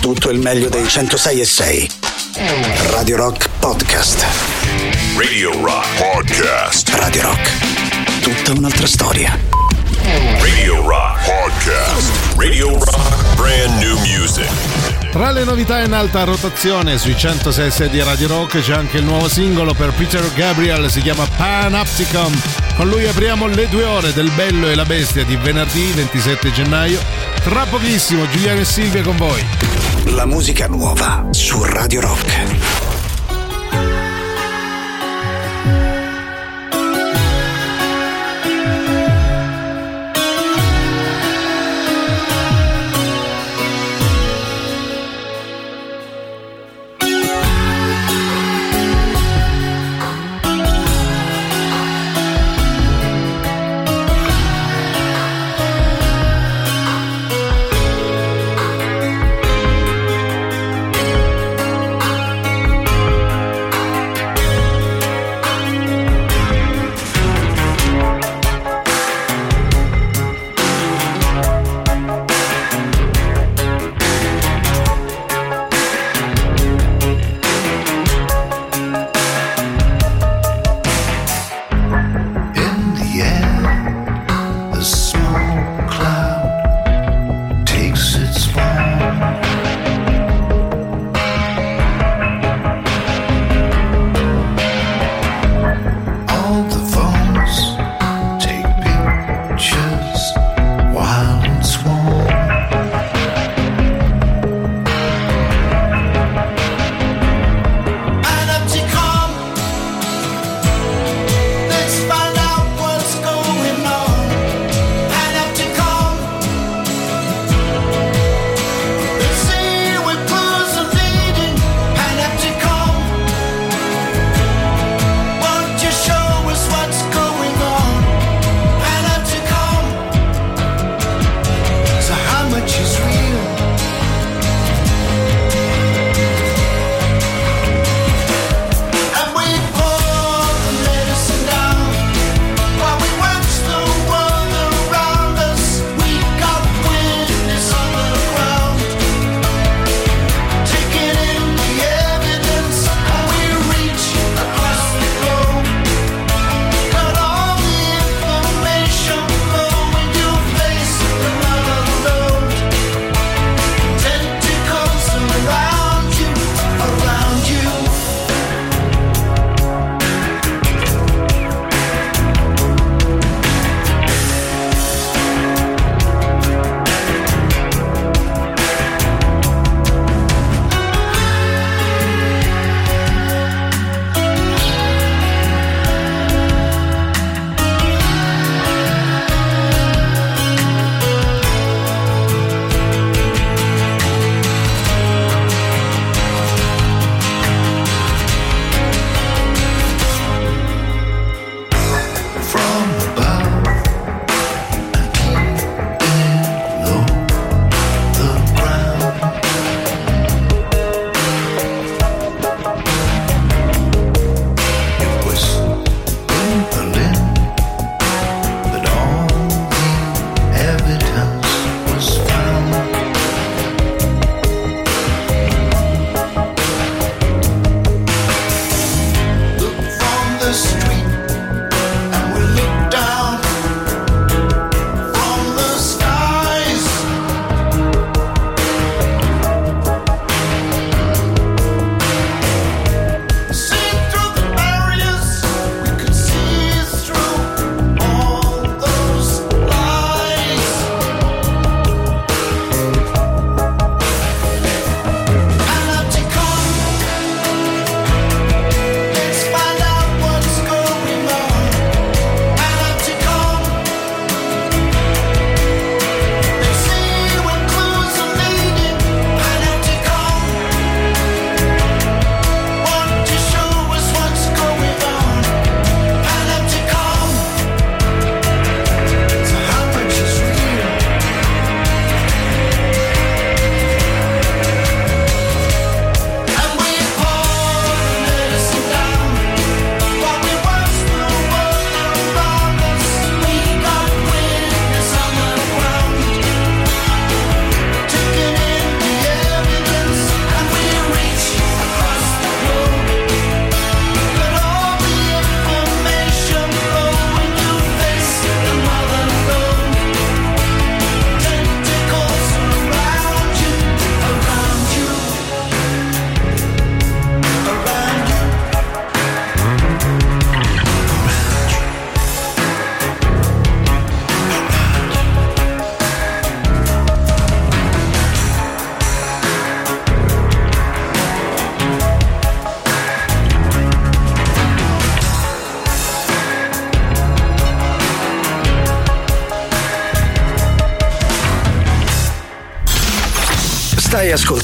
[0.00, 1.90] tutto il meglio dei 106 e 6.
[2.90, 4.24] Radio Rock Podcast.
[5.16, 6.88] Radio Rock Podcast.
[6.94, 7.50] Radio Rock.
[8.22, 9.38] Tutta un'altra storia.
[10.40, 12.10] Radio Rock Podcast.
[12.36, 14.48] Radio Rock Brand New Music.
[15.10, 19.28] Tra le novità in alta rotazione sui 106 di Radio Rock c'è anche il nuovo
[19.28, 22.40] singolo per Peter Gabriel, si chiama Panopticon.
[22.76, 27.29] Con lui apriamo le due ore del Bello e la Bestia di venerdì 27 gennaio.
[27.42, 29.42] Tra pochissimo Giuliano e Silvia con voi.
[30.14, 32.79] La musica nuova su Radio Rock.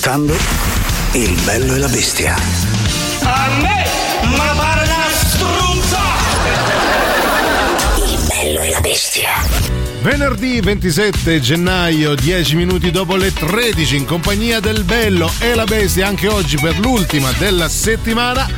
[0.06, 0.36] Ascoltando
[1.12, 2.36] Il bello e la bestia.
[3.22, 3.84] A me,
[4.36, 5.98] ma pare una struzza!
[7.96, 9.30] Il bello e la bestia.
[10.02, 16.06] Venerdì 27 gennaio, 10 minuti dopo le 13, in compagnia del Bello e la Bestia,
[16.06, 18.48] anche oggi per l'ultima della settimana,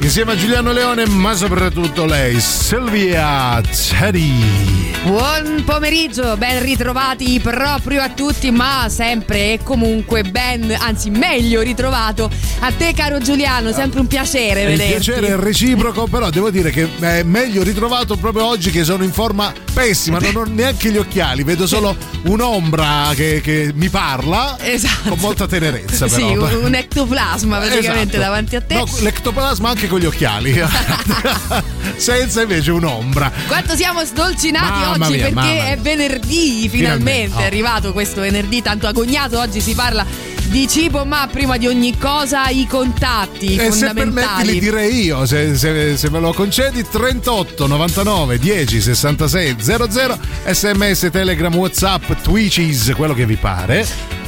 [0.00, 4.88] insieme a Giuliano Leone, ma soprattutto lei, Silvia Teddy.
[5.04, 12.30] Buon pomeriggio, ben ritrovati proprio a tutti, ma sempre e comunque ben, anzi meglio ritrovato
[12.60, 14.92] a te caro Giuliano, sempre un piacere Il vederti.
[14.92, 19.12] piacere è reciproco, però devo dire che è meglio ritrovato proprio oggi che sono in
[19.12, 25.10] forma pessima, non ho neanche gli occhiali, vedo solo un'ombra che, che mi parla Esatto.
[25.10, 26.08] con molta tenerezza.
[26.08, 26.58] Sì, però.
[26.58, 28.18] un, un ectoplasma praticamente Esatto.
[28.18, 28.74] davanti a te.
[28.74, 30.52] No, l'ectoplasma anche con gli occhiali,
[31.96, 33.32] senza invece un'ombra.
[33.46, 37.40] Quanto siamo sdolcinati Mamma oggi mia, perché è venerdì, finalmente, Finalmente, oh.
[37.40, 40.04] è arrivato questo venerdì tanto agognato, oggi si parla
[40.50, 45.24] di cibo, ma prima di ogni cosa i contatti E se permetti li direi io,
[45.24, 52.92] se, se- se me lo concedi, 38 99 10 66 00, sms, telegram, whatsapp, twitches,
[52.96, 54.19] quello che vi pare.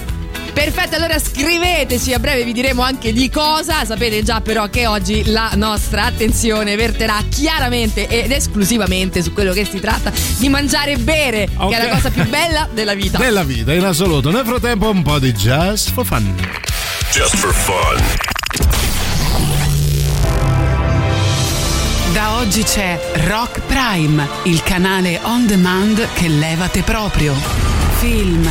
[0.52, 3.84] Perfetto, allora scriveteci, a breve vi diremo anche di cosa.
[3.84, 9.64] Sapete già però che oggi la nostra attenzione verterà chiaramente ed esclusivamente su quello che
[9.64, 11.70] si tratta di mangiare e bere, Ok.
[11.70, 13.19] che è la cosa più bella della vita.
[13.19, 14.31] Della vita, in assoluto.
[14.31, 16.34] Nel frattempo un po' di Just for Fun.
[17.12, 18.00] Just for fun.
[22.12, 27.34] Da oggi c'è Rock Prime, il canale on demand che levate proprio.
[28.02, 28.49] Film,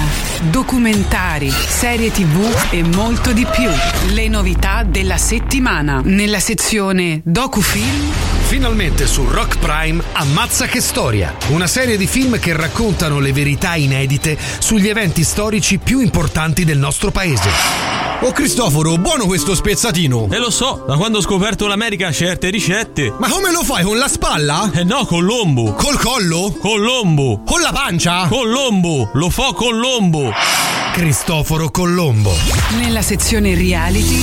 [0.49, 3.69] documentari, serie tv e molto di più.
[4.13, 11.67] Le novità della settimana nella sezione Docufilm Finalmente su Rock Prime Ammazza che storia, una
[11.67, 17.11] serie di film che raccontano le verità inedite sugli eventi storici più importanti del nostro
[17.11, 17.49] paese.
[18.19, 20.27] Oh Cristoforo, buono questo spezzatino!
[20.29, 23.13] E lo so, da quando ho scoperto l'America certe ricette.
[23.17, 23.85] Ma come lo fai?
[23.85, 24.69] Con la spalla?
[24.73, 25.73] Eh no, con l'ombu.
[25.73, 26.53] Col collo?
[26.59, 27.43] Con l'ombu.
[27.45, 28.27] Con la pancia?
[28.27, 29.11] Con l'ombu.
[29.13, 30.29] Lo fo con l'ombu.
[30.91, 32.35] Cristoforo Colombo.
[32.77, 34.21] nella sezione reality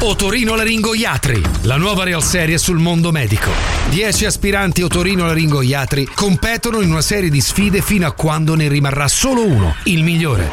[0.00, 3.69] Otorino Laringoiatri, la nuova real serie sul mondo medico.
[3.88, 9.08] Dieci aspiranti Otorino Laringoiatri competono in una serie di sfide fino a quando ne rimarrà
[9.08, 10.48] solo uno, il migliore.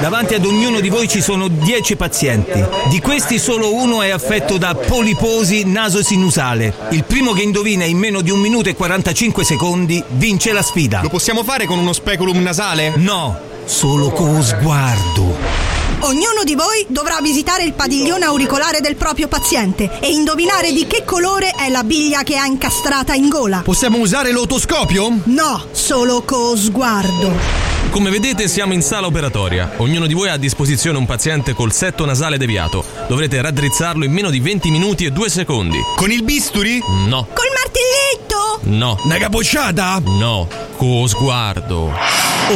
[0.00, 2.64] Davanti ad ognuno di voi ci sono 10 pazienti.
[2.88, 6.74] Di questi solo uno è affetto da poliposi naso-sinusale.
[6.90, 11.02] Il primo che indovina in meno di un minuto e 45 secondi vince la sfida.
[11.02, 12.94] Lo possiamo fare con uno speculum nasale?
[12.96, 15.69] No, solo con sguardo.
[16.02, 21.04] Ognuno di voi dovrà visitare il padiglione auricolare del proprio paziente e indovinare di che
[21.04, 23.60] colore è la biglia che ha incastrata in gola.
[23.62, 25.20] Possiamo usare l'otoscopio?
[25.24, 27.68] No, solo co sguardo.
[27.90, 29.72] Come vedete siamo in sala operatoria.
[29.78, 32.82] Ognuno di voi ha a disposizione un paziente col setto nasale deviato.
[33.06, 35.78] Dovrete raddrizzarlo in meno di 20 minuti e 2 secondi.
[35.96, 36.78] Con il bisturi?
[37.08, 38.60] No, Col martelletto!
[38.62, 40.00] no, Una capocciata?
[40.04, 40.48] no.
[40.76, 41.92] Con sguardo.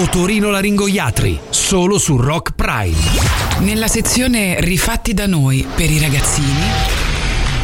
[0.00, 3.33] Otorino Laringoiatri, solo su Rock Prime.
[3.58, 7.02] Nella sezione Rifatti da noi per i ragazzini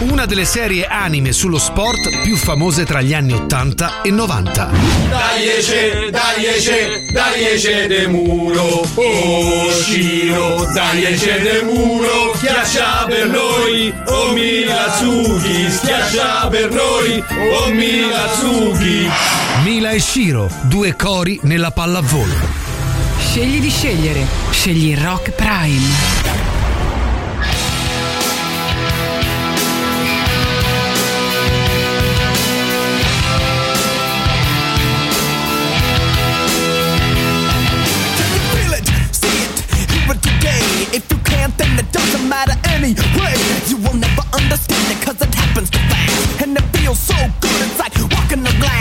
[0.01, 4.71] Una delle serie anime sullo sport più famose tra gli anni 80 e 90.
[5.11, 15.71] Dagliece, dagliece, dagliece de muro, oh Ciro, dagliece de muro, schiaccia per noi, oh Milatsuki,
[15.71, 17.23] schiaccia per noi,
[17.53, 19.09] oh Milatsuki.
[19.65, 22.60] Mila e Shiro, due cori nella pallavolo.
[23.31, 24.27] Scegli di scegliere.
[24.51, 26.19] Scegli Rock Prime.
[40.93, 42.97] If you can't, then it doesn't matter anyway.
[43.69, 46.43] You will never understand it cause it happens too fast.
[46.43, 48.80] And it feels so good, it's like walking the glass.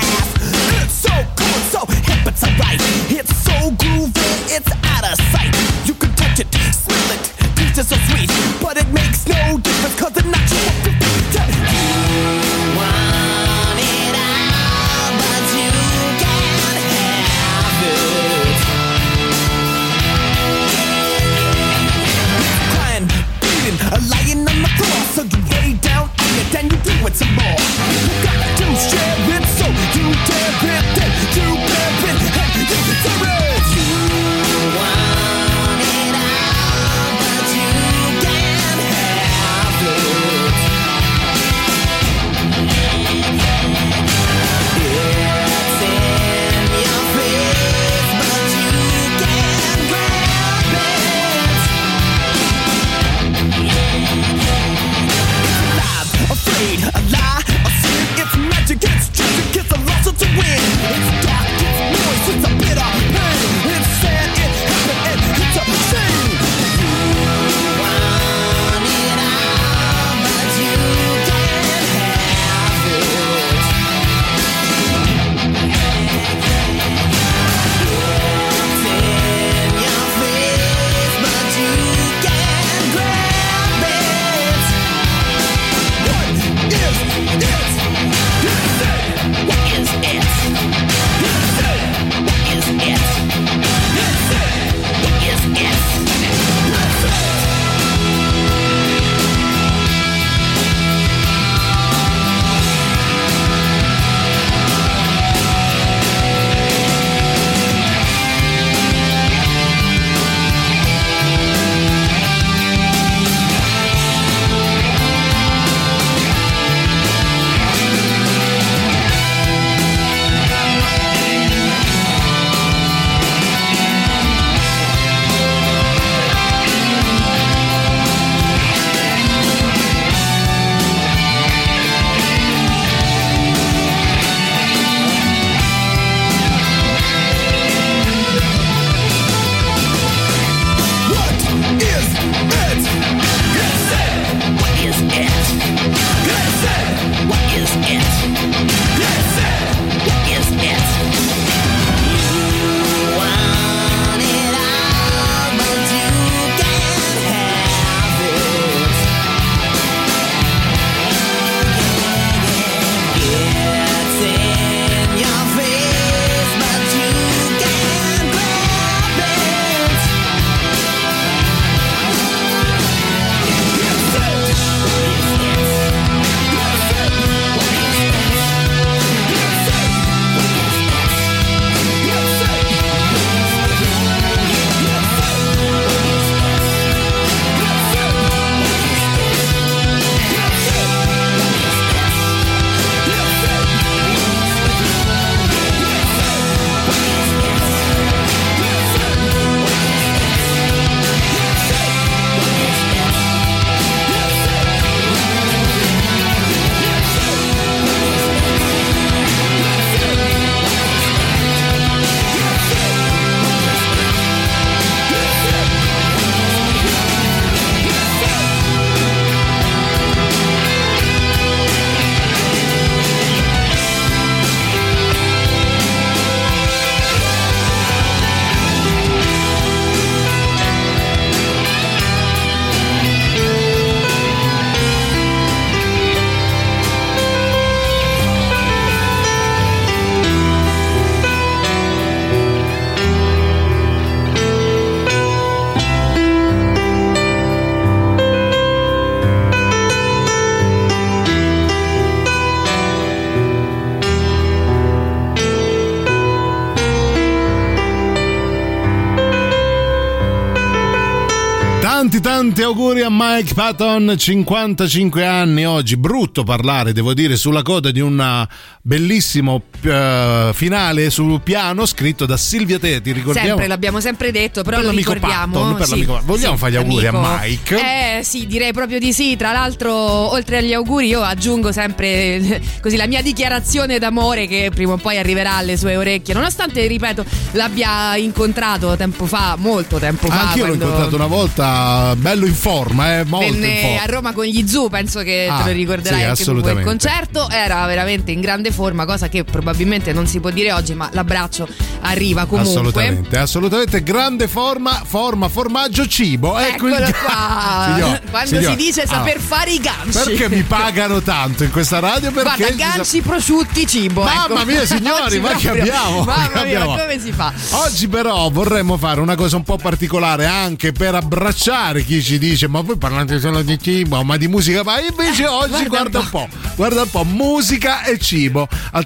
[262.59, 265.63] Tanti auguri a Mike Patton, 55 anni.
[265.63, 268.45] Oggi, brutto parlare devo dire sulla coda di un
[268.81, 273.47] bellissimo uh, finale sul piano scritto da Silvia Te, ti ricordiamo?
[273.47, 275.75] Sempre, l'abbiamo sempre detto, però per lo ricordiamo.
[275.75, 277.25] Patton, sì, Vogliamo sì, fare gli auguri amico.
[277.25, 277.75] a Mike?
[277.77, 279.35] Eh sì, direi proprio di sì.
[279.35, 284.71] Tra l'altro, oltre agli auguri, io aggiungo sempre eh, così la mia dichiarazione d'amore che
[284.73, 286.33] prima o poi arriverà alle sue orecchie.
[286.33, 290.47] Nonostante, ripeto, l'abbia incontrato tempo fa, molto tempo fa.
[290.49, 294.45] Anch'io l'ho quando incontrato una volta, bello in forma, eh, molto Venne a Roma con
[294.45, 296.83] gli Zoo, penso che Ah, te lo ricorderai sì, anche assolutamente.
[296.83, 297.49] concerto.
[297.49, 299.68] Era veramente in grande forma, cosa che probabilmente
[300.13, 301.67] non si può dire oggi, ma l'abbraccio
[302.01, 302.71] arriva comunque.
[302.71, 306.57] Assolutamente, assolutamente grande forma, forma, formaggio, cibo.
[306.57, 307.91] Ecco Eccolo il- qua.
[307.95, 308.71] Signor, Quando signor.
[308.71, 310.11] si dice saper Ah, fare i ganci.
[310.11, 312.31] Perché mi pagano tanto in questa radio?
[312.31, 314.23] Perché Guarda, si sa- ganci, prosciutti, cibo.
[314.23, 314.65] Mamma ecco.
[314.65, 316.23] mia, signori, Oggi ma che abbiamo?
[316.23, 316.95] Mamma Che mia, abbiamo?
[316.95, 317.53] ma come si fa?
[317.71, 322.67] Oggi però vorremmo fare una cosa un po' particolare anche per abbracciare chi ci dice
[322.67, 326.19] ma voi parlate solo di cibo, ma di musica, ma invece oggi Eh, guarda guarda,
[326.19, 328.67] un po', guarda un po', musica e cibo.
[328.91, 329.03] Al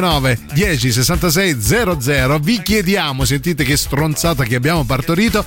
[0.00, 5.44] 3899 10 66 00 vi chiediamo, sentite che stronzata che abbiamo partorito,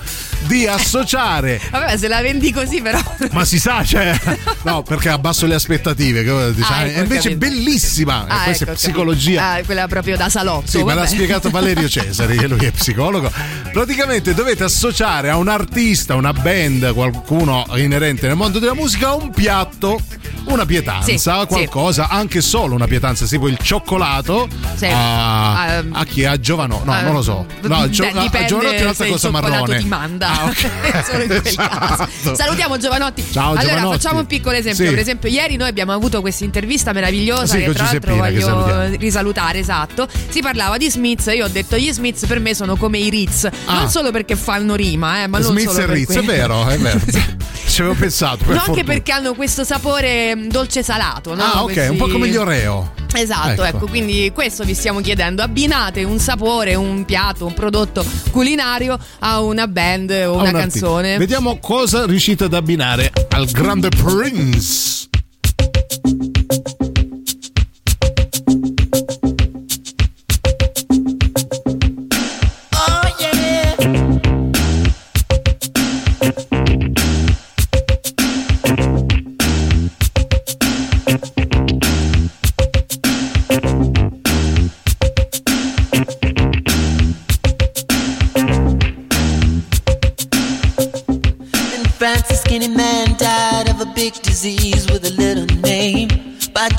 [0.48, 3.00] di associare Vabbè, se la vendi così, però.
[3.32, 4.18] ma si sa, cioè,
[4.64, 6.24] no, perché abbasso le aspettative.
[6.24, 7.38] che dice, Ah, ah, ecco, invece capito.
[7.52, 8.26] bellissima.
[8.28, 9.52] Ah, questa ecco, è psicologia.
[9.54, 10.68] Ah, quella proprio da salotto.
[10.70, 11.08] Sì, me l'ha vabbè.
[11.08, 13.32] spiegato Valerio Cesari, che lui è psicologo.
[13.72, 19.32] Praticamente dovete associare a un artista, una band, qualcuno inerente nel mondo della musica, un
[19.32, 20.00] piatto,
[20.46, 24.37] una pietanza, Sì, qualcosa, anche solo una pietanza, tipo il cioccolato
[24.76, 24.86] Sì.
[24.86, 26.26] a, Ah, a chi?
[26.26, 26.82] A Giovano?
[26.84, 27.46] No, eh, non lo so.
[27.62, 29.78] No, beh, Gio- a- a dipende Giovanotti è un'altra cosa marrone.
[29.80, 30.30] ti manda.
[30.32, 31.04] Ah, ok.
[31.10, 32.36] Solo in quel Esatto.
[32.36, 33.26] Salutiamo Giovanotti.
[33.32, 33.98] Ciao, allora, Giovanotti.
[33.98, 34.84] facciamo un piccolo esempio.
[34.86, 34.90] Sì.
[34.92, 39.60] Per esempio, ieri noi abbiamo avuto questa intervista meravigliosa Sì, che tra l'altro voglio risalutare,
[39.60, 40.08] esatto.
[40.30, 43.46] Si parlava di Smith, io ho detto gli Smiths per me sono come i Ritz,
[43.66, 43.76] Ah.
[43.80, 46.78] non solo perché fanno rima, eh, ma non Smith solo e Ritz, è vero, è
[46.78, 47.00] vero.
[47.68, 48.44] Ci avevo pensato.
[48.46, 51.44] per No, anche perché hanno questo sapore mm, dolce salato, no?
[51.44, 52.94] Ah, ok, Questi- un po' come gli Oreo.
[53.14, 53.78] Esatto, Ecco.
[53.78, 53.88] ecco.
[53.88, 55.42] quindi questo vi stiamo chiedendo.
[55.42, 60.56] Abbinate un sapore, un piatto, un prodotto culinario a una band o a una un
[60.56, 61.18] canzone.
[61.18, 65.07] Vediamo cosa riuscite ad abbinare al grande Prince.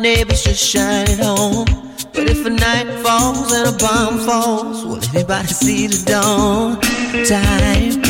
[0.00, 1.66] Neighbors just shine it home.
[2.12, 6.80] But if a night falls and a bomb falls, will anybody see the dawn?
[7.26, 8.09] Time.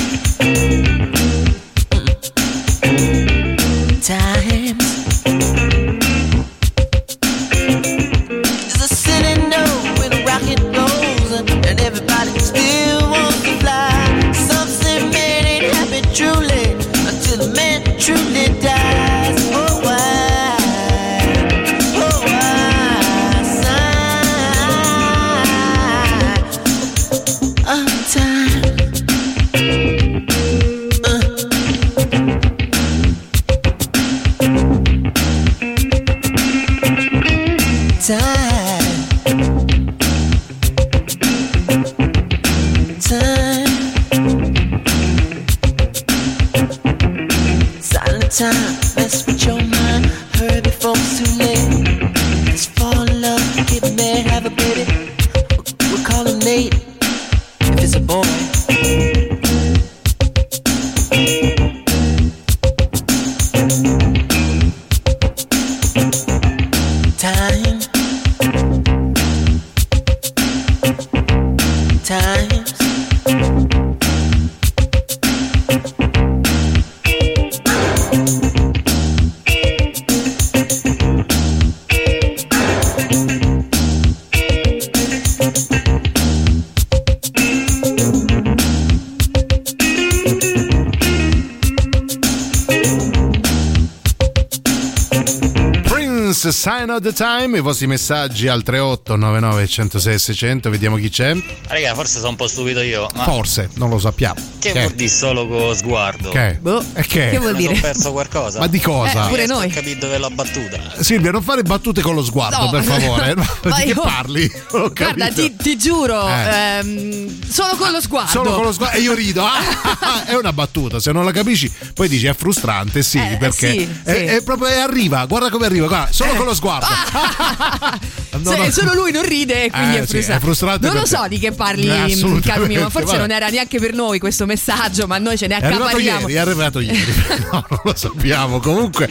[97.01, 101.35] The Time, i vostri messaggi al 38 99 106 600, vediamo chi c'è.
[101.69, 103.07] Raga, forse sono un po' stupido io.
[103.15, 104.41] Ma Forse, non lo sappiamo.
[104.59, 106.10] che vuol dire solo con sguardo?
[106.29, 106.61] Che?
[106.95, 107.39] E che?
[107.41, 108.59] Mi sono perso qualcosa?
[108.59, 109.25] Ma di cosa?
[109.27, 109.67] Eh, pure Non noi.
[109.69, 110.79] Ho capito dove l'ho battuta.
[111.01, 112.71] Silvia, non fare battute con lo sguardo, No.
[112.71, 113.35] per favore.
[113.63, 114.53] Di che io- parli?
[114.73, 116.79] Ho Guarda, ti, ti giuro, Eh.
[116.79, 118.31] ehm, solo con lo sguardo.
[118.31, 119.45] Solo con lo sguardo e io rido.
[119.45, 123.71] Ah, è una battuta, se non la capisci, poi dici è frustrante, sì, Eh, perché
[123.71, 124.25] sì, è, sì.
[124.25, 126.87] è proprio è arriva, guarda come arriva, guarda, solo con lo sguardo.
[128.43, 128.71] No, Se- no.
[128.71, 130.33] Solo lui non ride e quindi Eh, è sì, frustrante.
[130.33, 133.19] è frustrante non lo so di che parli, Eh, caro mio, ma forse vabbè.
[133.19, 136.21] non era neanche per noi questo messaggio, ma noi ce ne È arrivato accapariamo.
[136.29, 136.99] ieri, è arrivato ieri.
[137.53, 138.61] No, non lo sappiamo.
[138.61, 139.09] Comunque,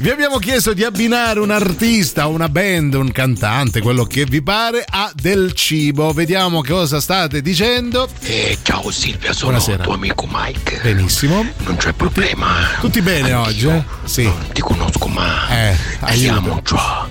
[0.00, 4.84] vi abbiamo chiesto di abbinare un artista, una band, un cantante, quello che vi pare,
[4.88, 6.12] a del cibo.
[6.12, 8.08] Vediamo cosa state dicendo.
[8.20, 9.82] Eh, ciao Silvia, sono Buonasera.
[9.84, 10.80] tuo amico Mike.
[10.82, 11.44] Benissimo.
[11.58, 12.46] Non c'è problema.
[12.80, 13.68] Tutti bene oggi?
[13.68, 13.82] eh?
[14.04, 14.22] Sì.
[14.24, 15.76] Non ti conosco ma Eh,
[16.14, 16.62] chiamo aiuto.
[16.76, 17.08] ciao.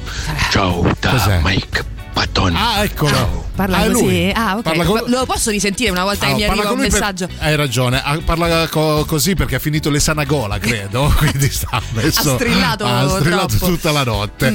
[0.52, 1.40] Ciao da Cos'è?
[1.44, 2.56] Mike Patton.
[2.56, 3.48] Ah, eccolo.
[3.60, 4.04] Parla Ah, così.
[4.04, 4.32] lui.
[4.34, 4.86] Ah, ok.
[4.86, 7.28] Con- Lo posso risentire una volta Ah, che mi arriva un lui per- messaggio?
[7.40, 11.14] Hai ragione, ah, parla co- così perché ha finito l'esanagola, credo.
[11.18, 12.32] Quindi sta messo.
[12.32, 13.66] Ha strillato ha strillato troppo.
[13.68, 13.74] Mm.
[13.74, 14.54] tutta la notte.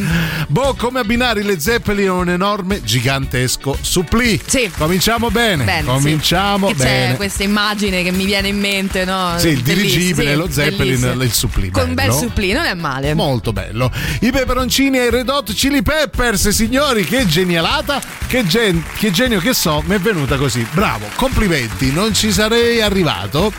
[0.49, 4.41] Boh, come abbinare le Zeppelin a un enorme, gigantesco supplì.
[4.47, 4.71] Sì.
[4.77, 5.65] Cominciamo bene.
[5.65, 6.75] Bene, Cominciamo sì.
[6.75, 7.11] Bene.
[7.11, 9.35] C'è questa immagine che mi viene in mente, no?
[9.37, 11.23] Sì, il dirigibile, sì, lo Zeppelin, bellissimo.
[11.23, 11.71] il supplì.
[11.71, 13.13] Con un bel supplì, non è male.
[13.13, 13.91] Molto bello.
[14.21, 19.41] I peperoncini e i Red Hot Chili Peppers, signori, che genialata, che, gen- che genio
[19.41, 20.67] che so, mi è venuta così.
[20.73, 23.53] Bravo, complimenti, non ci sarei arrivato.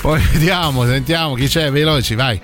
[0.00, 2.40] Poi vediamo, sentiamo chi c'è, veloci, vai.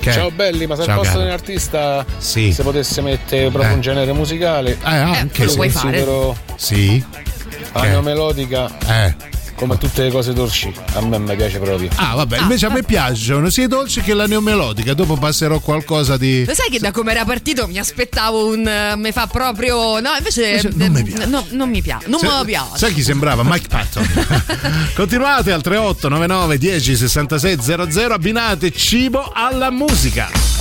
[0.00, 0.12] Che?
[0.12, 2.52] Ciao belli, ma se al Ciao, posto di un artista Sì.
[2.52, 3.74] se potesse mettere proprio Eh.
[3.74, 5.56] un genere musicale, Eh, anche lo sì.
[5.56, 7.04] considero Sì.
[7.72, 7.88] la Che?
[7.88, 9.14] neomelodica Eh.
[9.54, 10.72] Come tutte le cose dolci.
[10.94, 11.88] A me mi piace proprio.
[11.96, 14.94] Ah, vabbè, invece a me piacciono sia i dolci che la neomelodica.
[14.94, 16.44] Dopo passerò qualcosa di.
[16.44, 18.66] Lo sai che da come era partito mi aspettavo un.
[18.66, 19.98] eh, mi fa proprio.
[20.00, 20.46] No, invece.
[20.48, 21.26] Invece non mi piace.
[21.26, 22.08] No, non mi piace.
[22.08, 22.76] Non Sai- me lo piace.
[22.78, 23.42] Sai chi sembrava?
[23.44, 24.06] Mike Patton.
[24.94, 28.14] Continuate al 38 99 10 66 00.
[28.14, 30.53] Abbinate cibo alla musica.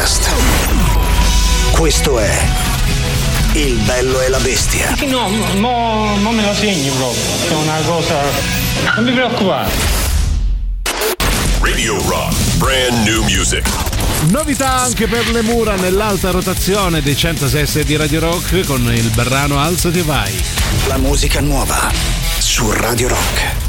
[0.00, 0.30] Podcast.
[1.72, 2.42] Questo è
[3.52, 4.94] Il bello e la bestia.
[5.06, 8.22] No, mo, mo me lo segni proprio, è una cosa.
[8.96, 9.70] Non mi preoccupare.
[11.60, 13.68] Radio Rock, brand new music.
[14.30, 19.58] Novità anche per le mura nell'alta rotazione dei 106 di Radio Rock con il brano
[19.58, 20.34] Alzati e vai.
[20.86, 21.90] La musica nuova
[22.38, 23.59] su Radio Rock.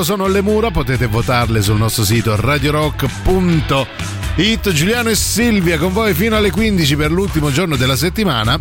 [0.00, 3.86] Loro sono le mura, potete votarle sul nostro sito radiorock.it.
[4.72, 8.58] Giuliano e Silvia con voi fino alle 15 per l'ultimo giorno della settimana.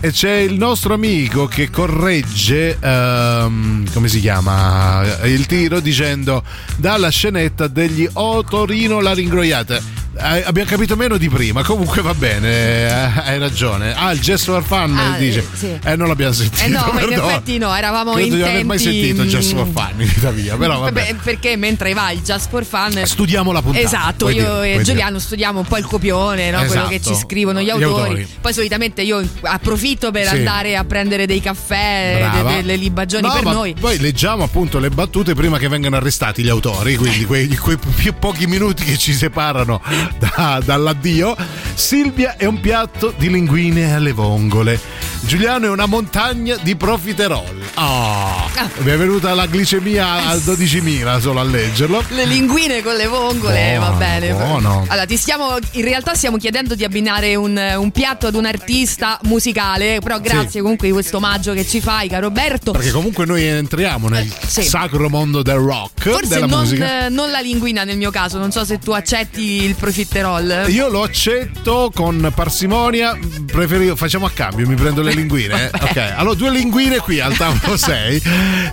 [0.00, 6.42] E c'è il nostro amico che corregge, ehm, come si chiama, il tiro dicendo
[6.76, 9.76] dalla scenetta degli Otorino la ringroiata.
[9.76, 9.82] Eh,
[10.16, 12.92] abbiamo capito meno di prima, comunque va bene, eh,
[13.24, 13.94] hai ragione.
[13.94, 15.40] Ah, il gesto for fun Ah, dice.
[15.40, 15.78] eh, sì.
[15.84, 16.62] Eh, non l'abbiamo sentito.
[16.64, 19.66] Eh no, in effetti no, eravamo Credo di non aver mai sentito il gesto for
[19.72, 20.92] fun in vita mia, però vabbè.
[21.06, 25.18] Vabbè, perché mentre vai just for fun Studiamo la puntata, Esatto, io dire, e Giuliano
[25.18, 26.58] studiamo un po' il copione, no?
[26.58, 26.88] quello Esatto.
[26.88, 27.90] che ci scrivono gli Gli autori.
[28.02, 28.28] autori.
[28.40, 30.36] Poi solitamente io approfitto per Sì.
[30.36, 33.74] andare a prendere dei caffè, de- delle libagioni No, per noi.
[33.78, 38.14] Poi leggiamo appunto le battute prima che vengano arrestati gli autori, quindi quei, quei più
[38.18, 39.80] pochi minuti che ci separano
[40.18, 41.36] da- dall'addio.
[41.74, 44.78] Silvia è un piatto di linguine alle vongole.
[45.26, 47.62] Giuliano è una montagna di profiterol.
[47.76, 52.04] Oh, mi è venuta la glicemia a 12.000 solo a leggerlo.
[52.10, 54.32] Le linguine con le vongole, Buono, va bene.
[54.32, 54.84] buono.
[54.86, 59.18] Allora, ti stiamo, in realtà stiamo chiedendo di abbinare un, un piatto ad un artista
[59.22, 60.58] musicale, però grazie Sì.
[60.60, 62.72] comunque di questo omaggio che ci fai, caro Roberto.
[62.72, 64.62] Perché comunque noi entriamo nel sì.
[64.62, 67.06] sacro mondo del rock, Forse della non, musica.
[67.06, 70.66] eh, non la linguina nel mio caso, non so se tu accetti il profiterol.
[70.68, 75.64] Io lo accetto con parsimonia, preferio, facciamo a cambio, mi prendo le linguine?
[75.64, 75.70] eh?
[75.80, 78.22] Ok, allora due linguine qui al tavolo 6.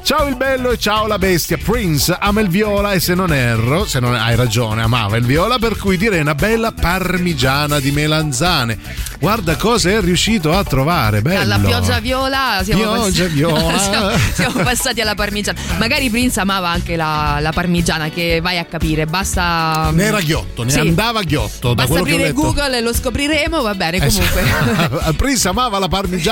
[0.04, 1.58] Ciao il bello e ciao la bestia.
[1.58, 5.58] Prince ama il viola e se non erro, se non hai ragione, amava il viola,
[5.60, 8.78] per cui direi una bella parmigiana di melanzane.
[9.20, 11.40] Guarda cosa è riuscito a trovare, bello.
[11.40, 13.78] Dalla pioggia viola siamo, Pioggia pass- viola.
[13.80, 15.60] siamo, siamo passati alla parmigiana.
[15.78, 19.06] Magari Prince amava anche la, la parmigiana, che vai a capire.
[19.06, 19.92] Basta.
[19.94, 20.80] Ne era ghiotto, ne Sì.
[20.80, 21.74] andava ghiotto.
[21.74, 22.32] Da Basta aprire.
[22.32, 25.14] Google e lo scopriremo, va bene Eh, comunque.
[25.16, 26.31] Prince amava la parmigiana.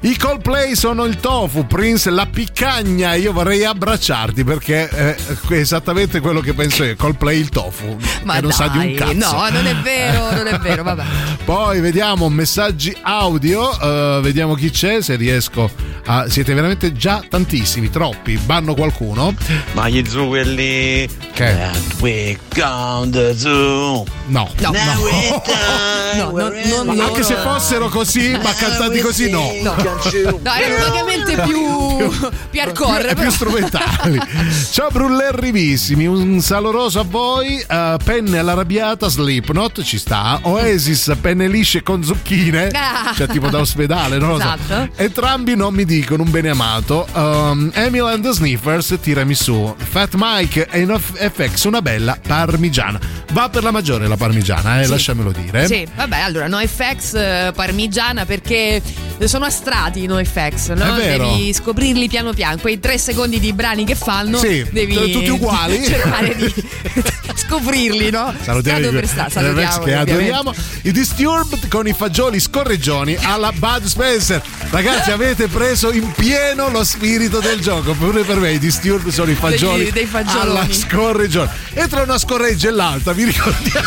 [0.00, 3.14] I Coldplay sono il tofu, Prince la piccagna.
[3.14, 6.94] Io vorrei abbracciarti perché eh, è esattamente quello che penso io.
[6.96, 7.96] Coldplay il tofu.
[8.24, 9.36] Ma che non sa di un dai, cazzo.
[9.36, 11.04] no, non è vero, non è vero, vabbè.
[11.44, 15.70] Poi vediamo messaggi audio, eh, vediamo chi c'è, se riesco
[16.06, 16.28] a...
[16.28, 18.36] Siete veramente già tantissimi, troppi.
[18.36, 19.34] Banno qualcuno?
[19.72, 21.08] Ma gli zoo quelli.
[21.32, 21.56] Che?
[22.00, 24.04] We gone the zoo.
[24.26, 24.50] No.
[24.58, 25.86] No, no.
[26.14, 28.52] No, non- in Ma anche se fossero così, ma
[28.88, 29.52] cantati così, no.
[29.62, 32.08] No, no erano vagamente più,
[32.50, 33.14] più hardcore.
[33.14, 34.20] Più- più strumentali.
[34.70, 37.58] Ciao brullerrivissimi, un saloroso a voi.
[37.58, 40.38] eh, penne all'arrabbiata, Slipknot ci sta.
[40.42, 42.68] Oasis, penne lisce con zucchine.
[42.68, 43.12] Ah.
[43.14, 44.54] Cioè, tipo da ospedale, non lo so.
[44.58, 44.92] Esatto.
[44.96, 47.06] Entrambi non mi dicono un bene amato.
[47.12, 49.74] Um, Emil and the Sniffers, tirami su.
[49.76, 52.98] Fat Mike e in FX, una bella parmigiana.
[53.32, 54.90] Va per la maggiore la parmigiana, eh, Sì.
[54.90, 55.66] lasciamelo dire.
[55.66, 58.77] Sì, vabbè, allora NoFX eh, parmigiana perché
[59.24, 60.94] sono astrati i NoFX, no?
[60.96, 65.82] Devi scoprirli piano piano, quei tre secondi di brani che fanno, Sì, devi tutti uguali.
[65.84, 66.52] cercare di
[67.34, 68.34] scoprirli, no?
[68.42, 70.54] Salutiamo Stato per sta- Rex salutiamoli, che adoriamo.
[70.82, 74.42] I Disturbed con i fagioli scorreggioni alla Bud Spencer.
[74.70, 77.92] Ragazzi, avete preso in pieno lo spirito del gioco.
[77.94, 80.50] Pure per me i Disturbed sono i fagioli dei fagioloni.
[80.50, 81.50] alla scorreggione.
[81.74, 83.86] E tra una scorreggia e l'altra, vi ricordiamo.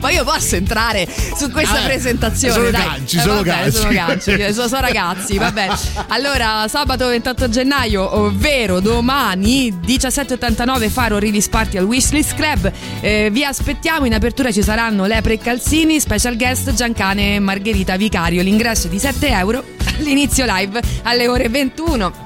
[0.00, 2.54] Ma io posso entrare su questa Eh, presentazione?
[2.54, 2.82] sono dai.
[2.84, 3.70] ganci, Eh, sono vabbè, ganci.
[3.76, 5.68] Sono ganci, sono, sono ragazzi, vabbè.
[6.08, 12.70] Allora, sabato 28 gennaio, ovvero domani, 17.89 Faro Release Party al Wishlist Club.
[13.00, 17.96] Eh, vi aspettiamo, in apertura ci saranno Lepre e Calzini, special guest Giancane e Margherita
[17.96, 18.42] Vicario.
[18.42, 19.64] L'ingresso è di 7 euro,
[19.98, 22.23] all'inizio live alle ore 21.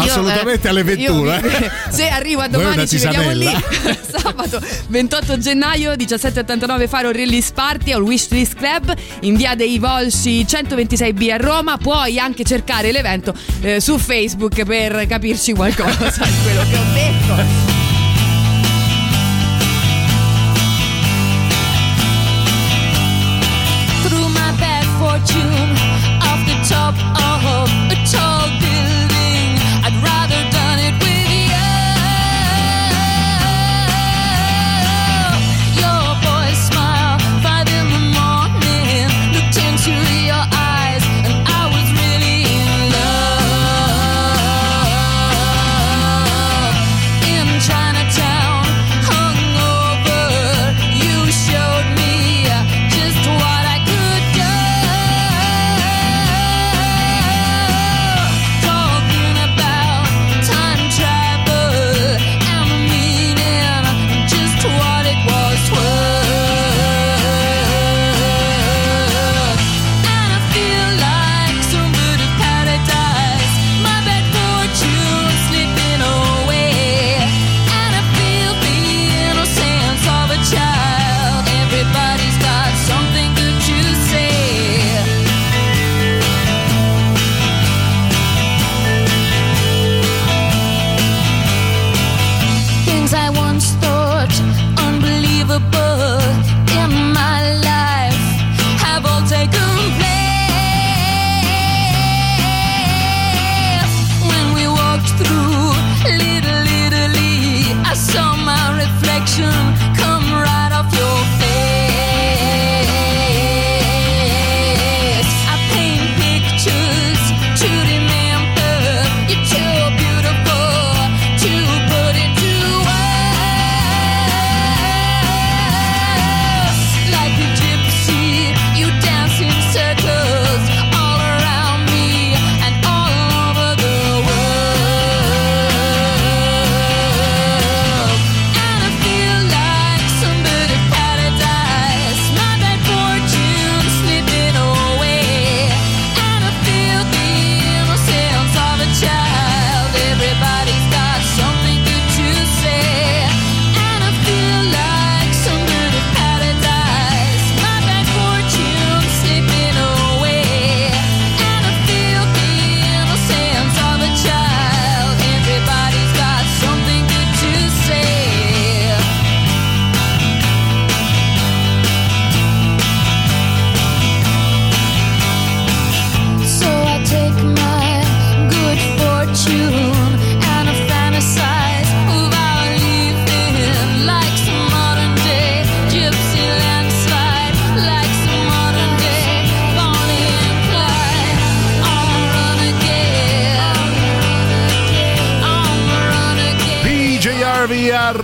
[0.00, 1.24] Assolutamente eh, alle 21.
[1.24, 1.70] io- eh.
[1.90, 3.46] se arrivo a domani ci vediamo lì.
[3.46, 3.96] tisanella.
[4.18, 11.30] Sabato 28 gennaio 1789 Faro Release Party al Wishlist Club in via dei Volsci 126B
[11.32, 11.76] a Roma.
[11.78, 17.77] Puoi anche cercare l'evento eh, su Facebook per capirci qualcosa di quello che ho detto.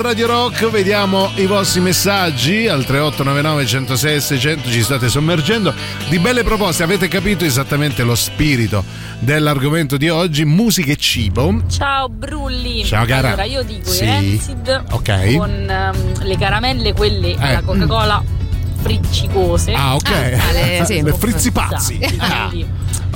[0.04, 5.72] Radio Rock, vediamo i vostri messaggi al 3899 106 600, ci state sommergendo
[6.10, 8.84] di belle proposte, avete capito esattamente lo spirito
[9.18, 11.62] dell'argomento di oggi, musica e cibo.
[11.70, 12.84] Ciao Brulli.
[12.84, 13.28] Ciao, cara.
[13.28, 14.04] Allora io dico Sì.
[14.04, 15.36] i Rancid Ok.
[15.38, 17.36] con ehm, le caramelle quelle Eh.
[17.48, 18.22] e la Coca-Cola
[18.82, 19.72] friccicose.
[19.72, 20.10] Ah, ok.
[20.52, 21.98] le, Le frizzipazzi.
[22.18, 22.50] Ah.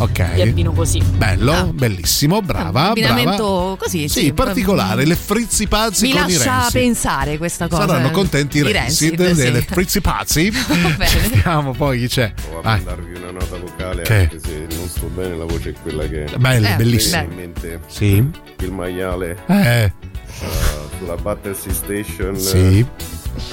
[0.00, 0.30] Ok.
[0.34, 1.00] Li abbino così.
[1.02, 3.76] Bello, bellissimo, brava, abbinamento brava.
[3.76, 4.32] così, Sì, sì.
[4.32, 7.86] particolare, le frizzipazzi Mi con i lascia pensare questa cosa.
[7.86, 9.42] Saranno contenti i I Rancid, Rancid, sì.
[9.42, 10.50] delle frizzipazzi.
[11.30, 12.32] Vediamo poi chi c'è.
[12.32, 14.14] Provo a mandarvi una nota vocale Che?
[14.14, 17.26] anche se non sto bene la voce è quella che è Bella, Mi bellissima.
[17.34, 18.24] mente Sì.
[18.60, 19.82] il maiale Eh.
[19.84, 19.92] eh,
[20.98, 22.56] sulla Battersea Station Sì.
[22.78, 22.86] eh,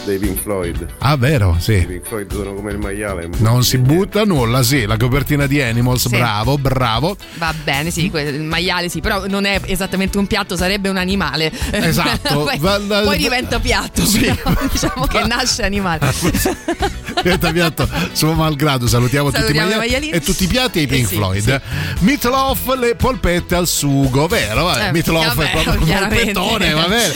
[0.05, 1.83] dei Pink Floyd Ah, vero, i sì.
[1.85, 6.07] Pink Floyd sono come il maiale Non si butta nulla, sì, la copertina di Animals,
[6.07, 6.15] Sì.
[6.15, 7.17] bravo, bravo.
[7.35, 11.51] Va bene, sì, il maiale sì, però non è esattamente un piatto, sarebbe un animale.
[11.71, 12.43] Esatto.
[12.59, 14.19] poi, poi diventa piatto, Sì.
[14.19, 16.13] però, diciamo che nasce animale.
[17.21, 18.87] Diventa piatto suo malgrado.
[18.87, 20.11] Salutiamo, tutti i Salutiamo i maiali maialini.
[20.11, 21.61] e tutti i piatti ai Pink Eh sì, Floyd.
[21.99, 24.65] Meatloaf, le polpette al sugo, vero?
[24.65, 27.13] Vabbè, Eh, Meatloaf vabbè, è proprio un polpettone, va bene.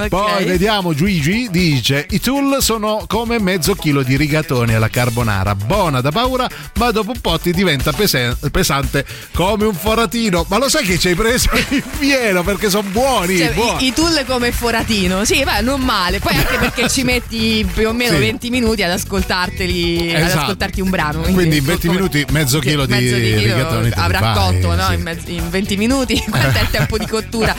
[0.00, 0.08] Ok.
[0.08, 6.00] Poi vediamo, Luigi dice: I tool sono come mezzo chilo di rigatoni alla carbonara, buona
[6.00, 9.04] da paura, ma dopo un po' ti diventa pese- pesante
[9.34, 10.46] come un foratino.
[10.48, 13.84] Ma lo sai che ci hai preso in pieno perché sono buoni, Cioè, buoni.
[13.84, 16.20] i, i tool come foratino, sì, beh, non male.
[16.20, 18.20] Poi anche perché ci metti più o meno Sì.
[18.20, 20.40] 20 minuti ad ascoltarteli, ad Esatto.
[20.40, 21.20] ascoltarti un brano.
[21.20, 24.86] Quindi in 20 come- minuti mezzo chilo di mezzo chilo rigatoni avrà cotto no?
[24.86, 24.94] sì.
[24.94, 27.54] in, mezzo- in 20 minuti quanto è il tempo di cottura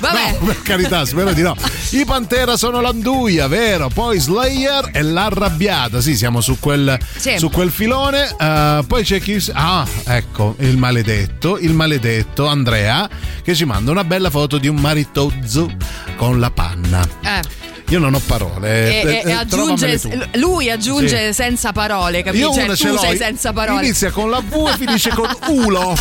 [0.00, 1.56] vabbè No, per carità, spero di no.
[1.90, 3.88] I Pantera sono l'anduia, vero?
[3.88, 6.00] Poi Slayer e l'arrabbiata.
[6.00, 6.98] Sì, siamo su quel,
[7.36, 8.34] su quel filone.
[8.38, 9.42] Eh, poi c'è chi.
[9.52, 13.08] Ah, ecco, il maledetto, il maledetto Andrea,
[13.42, 15.70] che ci manda una bella foto di un maritozzo
[16.16, 17.06] con la panna.
[17.22, 17.40] Eh,
[17.88, 18.68] Io non ho parole.
[18.68, 20.00] e, eh, e- e eh, aggiunge
[20.34, 21.32] lui aggiunge Sì.
[21.42, 22.44] senza parole capisci?
[22.44, 22.98] Io Cioè, una ce tu l'ho.
[23.00, 25.94] sei senza parole Inizia con la V e finisce con Ulo.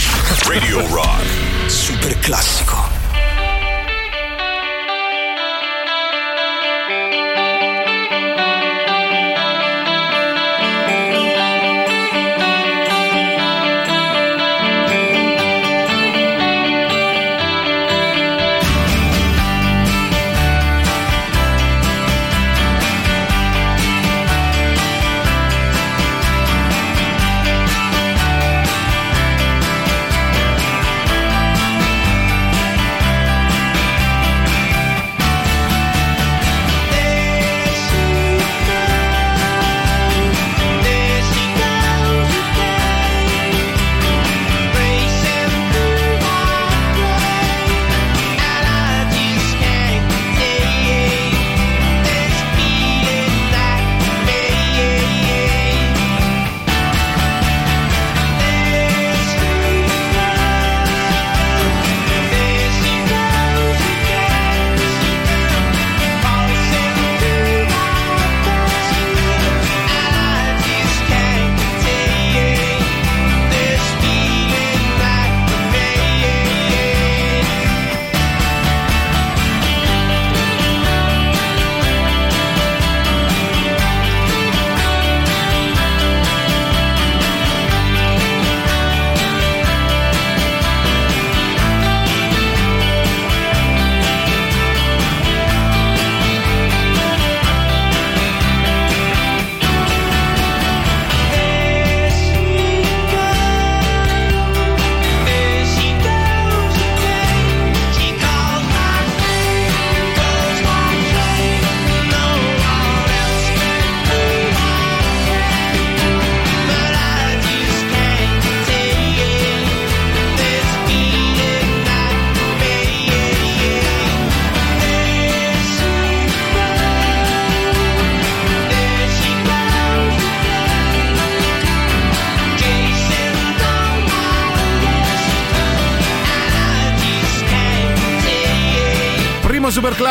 [0.47, 1.19] Radio Rock.
[1.67, 3.00] Super classico.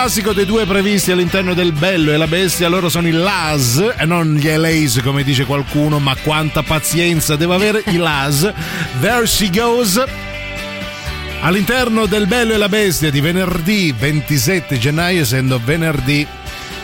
[0.03, 4.07] Classico dei due previsti all'interno del Bello e la Bestia, loro sono i Las e
[4.07, 8.51] non gli LAs come dice qualcuno, ma quanta pazienza deve avere i Las.
[9.03, 10.03] There she goes.
[11.43, 16.27] All'interno del Bello e la Bestia di venerdì 27 gennaio, essendo venerdì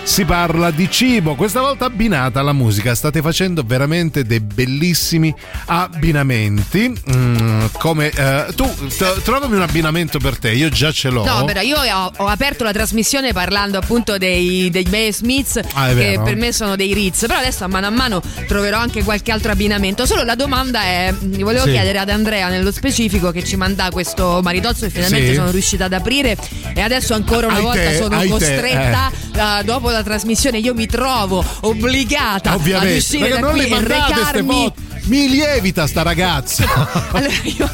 [0.06, 2.94] si parla di cibo, questa volta abbinata alla musica.
[2.94, 5.34] State facendo veramente dei bellissimi
[5.66, 6.94] abbinamenti.
[7.12, 11.24] Mm, come eh, tu t- trovami un abbinamento per te, io già ce l'ho.
[11.24, 15.92] No, però io ho, ho aperto la trasmissione parlando appunto dei, dei Bay Smiths, Ah,
[15.92, 19.32] che per me sono dei Ritz, però adesso a mano a mano troverò anche qualche
[19.32, 20.06] altro abbinamento.
[20.06, 21.72] Solo la domanda è: mi volevo Sì.
[21.72, 25.34] chiedere ad Andrea nello specifico che ci manda questo maritozzo e finalmente Sì.
[25.34, 26.36] sono riuscita ad aprire
[26.74, 30.58] e adesso ancora una Hai volta te, sono hai te, costretta eh, dopo la trasmissione.
[30.58, 34.72] Io mi trovo obbligata ad Ovviamente, uscire perché da qui e recarmi.
[35.06, 36.64] Mi lievita sta ragazza.
[37.16, 37.70] Allora io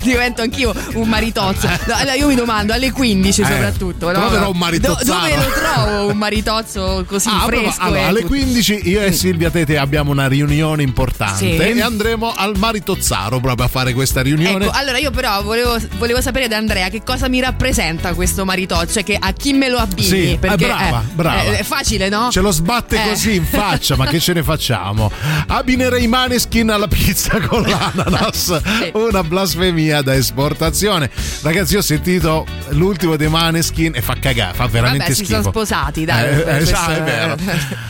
[0.00, 1.68] divento anch'io un maritozzo.
[1.88, 4.06] Allora io mi domando alle 15 Eh, soprattutto.
[4.06, 4.12] no?
[4.12, 5.28] troverò un maritozzaro.
[5.28, 7.74] Do- dove lo trovo un maritozzo così Ah, fresco?
[7.82, 8.32] allora, e alle tutto?
[8.34, 11.56] 15 io e Silvia Tete abbiamo una riunione importante Sì.
[11.56, 14.64] e andremo al Maritozzaro proprio a fare questa riunione.
[14.66, 18.92] Ecco, allora io però volevo, volevo sapere da Andrea che cosa mi rappresenta questo maritozzo,
[18.94, 20.06] cioè che a chi me lo abbini.
[20.06, 21.42] Sì, eh, perché brava, eh, brava.
[21.42, 22.28] eh, È facile, no?
[22.30, 23.08] Ce lo sbatte Eh.
[23.08, 25.10] così in faccia, ma che ce ne facciamo?
[25.48, 26.08] Abbinerei i
[26.44, 28.60] maneskin alla pizza con l'ananas,
[28.92, 31.10] una blasfemia da esportazione.
[31.42, 35.40] Ragazzi, io ho sentito l'ultimo dei maneskin e fa cagare, fa veramente Vabbè, si schifo.
[35.40, 36.24] sono sposati, dai.
[36.24, 37.36] Eh, eh, questo- è vero.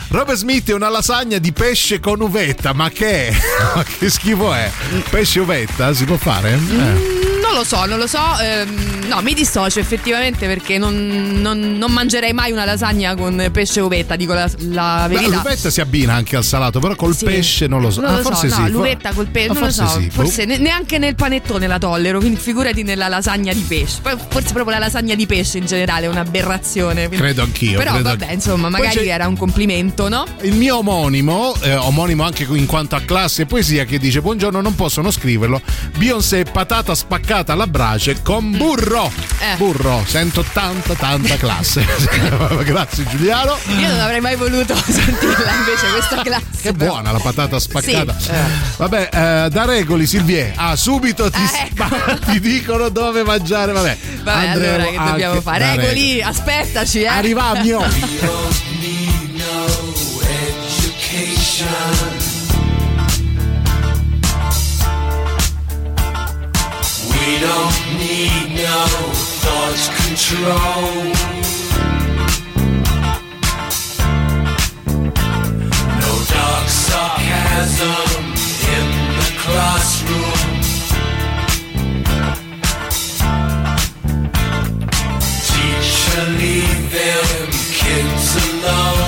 [0.09, 3.33] Robert Smith è una lasagna di pesce con uvetta, ma che è?
[3.99, 4.69] Che schifo è?
[5.09, 6.53] Pesce uvetta si può fare?
[6.53, 7.34] Eh.
[7.45, 8.19] Non lo so, non lo so.
[8.41, 13.79] ehm, no, mi dissocio effettivamente perché non, non- non mangerei mai una lasagna con pesce
[13.79, 15.37] e uvetta, dico la, la Beh, verità.
[15.37, 17.25] l'uvetta si abbina anche al salato, però col Sì.
[17.25, 18.01] pesce non lo so.
[18.01, 18.61] Non Ah, lo forse so, sì.
[18.61, 19.87] no, l'uvetta col pesce, Ah, non lo so.
[19.87, 20.09] sì.
[20.09, 23.99] Forse ne- neanche nel panettone la tollero, quindi figurati nella lasagna di pesce.
[24.01, 27.07] Poi forse proprio la lasagna di pesce in generale è un'aberrazione.
[27.07, 28.35] quindi- Credo anch'io, Però credo vabbè, anch'io.
[28.35, 30.25] insomma, magari era un complimento, no?
[30.41, 34.61] Il mio omonimo, eh, omonimo anche in quanto a classe e poesia, che dice: Buongiorno,
[34.61, 35.61] non possono scriverlo.
[35.97, 39.11] Beyoncé patata spaccata alla brace con burro.
[39.39, 39.57] Eh.
[39.57, 41.85] Burro, sento tanta, tanta classe.
[42.63, 43.57] Grazie, Giuliano.
[43.77, 46.45] Io non avrei mai voluto sentirla invece questa classe.
[46.61, 46.93] Che però.
[46.93, 48.17] buona la patata spaccata.
[48.17, 48.33] Sì, eh.
[48.77, 50.53] Vabbè, eh, da regoli, Silvie.
[50.55, 53.71] Ah, subito ti, spa- ti dicono dove mangiare.
[53.71, 53.97] Vabbè.
[54.23, 55.59] Vabbè, andremo allora che dobbiamo fare?
[55.59, 57.07] da Regoli, aspettaci, eh.
[57.07, 57.83] Arrivammo.
[67.25, 68.85] We don't need no
[69.41, 70.93] thought control.
[76.01, 78.25] No dark sarcasm
[78.75, 80.51] in the classroom.
[85.49, 89.04] Teacher, leave them kids alone.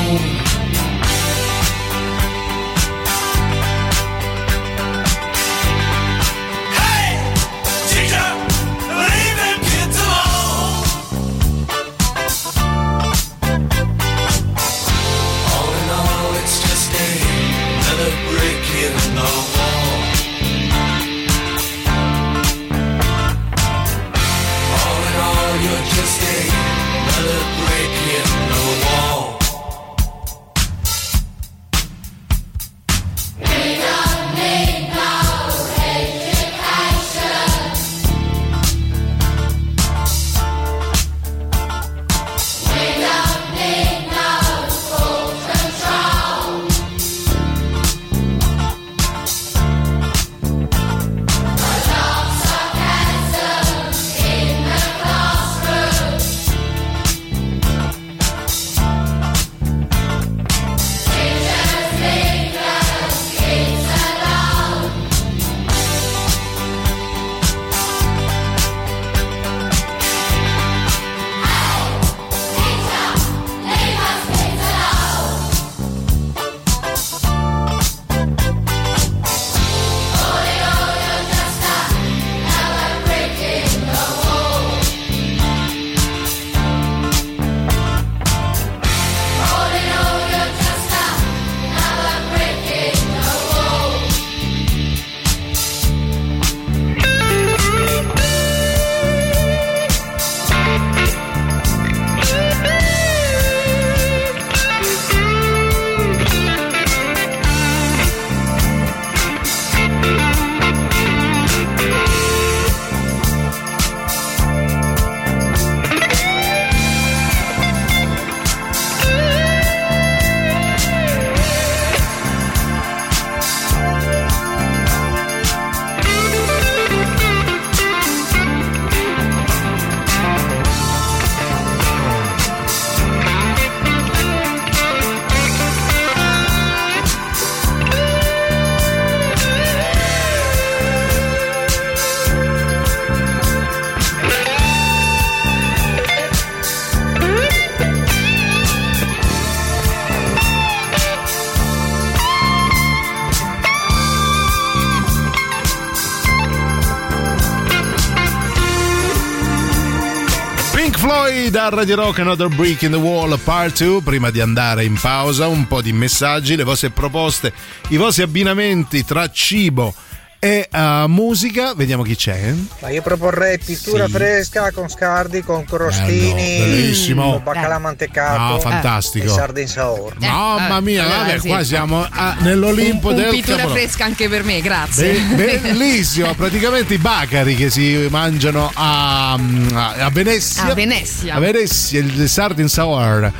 [161.58, 164.93] Floyd a Radio Rock Another Brick in the Wall Part 2 prima di andare in
[164.93, 167.51] pausa un po' di messaggi le vostre proposte
[167.89, 170.07] i vostri abbinamenti tra cibo e
[170.40, 174.12] uh, musica vediamo chi c'è Ma io proporrei pittura Sì.
[174.12, 177.32] fresca con scardi, con crostini, Bello, bellissimo.
[177.34, 179.26] con baccalà mantecato No, fantastico.
[179.26, 180.14] e sardine saor.
[180.20, 181.48] mamma mia allora vabbè sì.
[181.48, 183.80] qua siamo a- nell'Olimpo un, un del pittura capolavoro.
[183.82, 185.20] fresca anche per me, grazie.
[185.36, 190.64] Be- bellissimo, praticamente i bacari che si mangiano a, a- a Venezia.
[190.66, 191.36] A Venezia.
[191.36, 193.32] A Venezia, il sardine sour.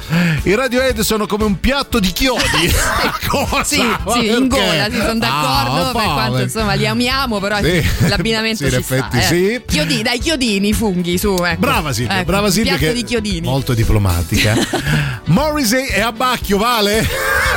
[0.43, 2.41] I Radiohead sono come un piatto di chiodi.
[3.28, 3.64] Cosa?
[3.64, 3.84] Sì,
[4.14, 5.82] sì, in gola, sì, sono d'accordo.
[5.82, 7.82] Ah, per quanto insomma li amiamo, però Sì.
[8.08, 9.34] l'abbinamento Sì, ci in effetti sta.
[9.34, 9.36] eh.
[9.36, 9.62] sì.
[9.68, 11.36] Chiodi- dai chiodini, funghi, su.
[11.43, 11.60] Ecco.
[11.60, 13.48] Brava Silvia, Ecco, brava Silvia che di chiodini.
[13.48, 14.56] molto diplomatica.
[15.26, 17.00] Morrissey e Abbacchio, vale?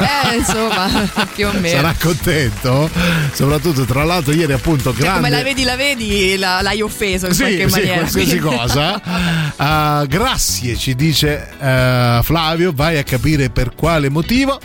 [0.01, 0.89] Eh, insomma,
[1.35, 1.69] più o meno.
[1.81, 2.91] Sarà contento?
[3.33, 5.17] Soprattutto, tra l'altro, ieri appunto Cioè, grande.
[5.21, 7.95] come la vedi, la vedi, la- l'hai offeso in Sì, qualche sì, maniera.
[7.99, 9.03] qualsiasi quindi- cosa.
[9.57, 14.59] Uh, grazie, ci dice uh, Flavio, vai a capire per quale motivo.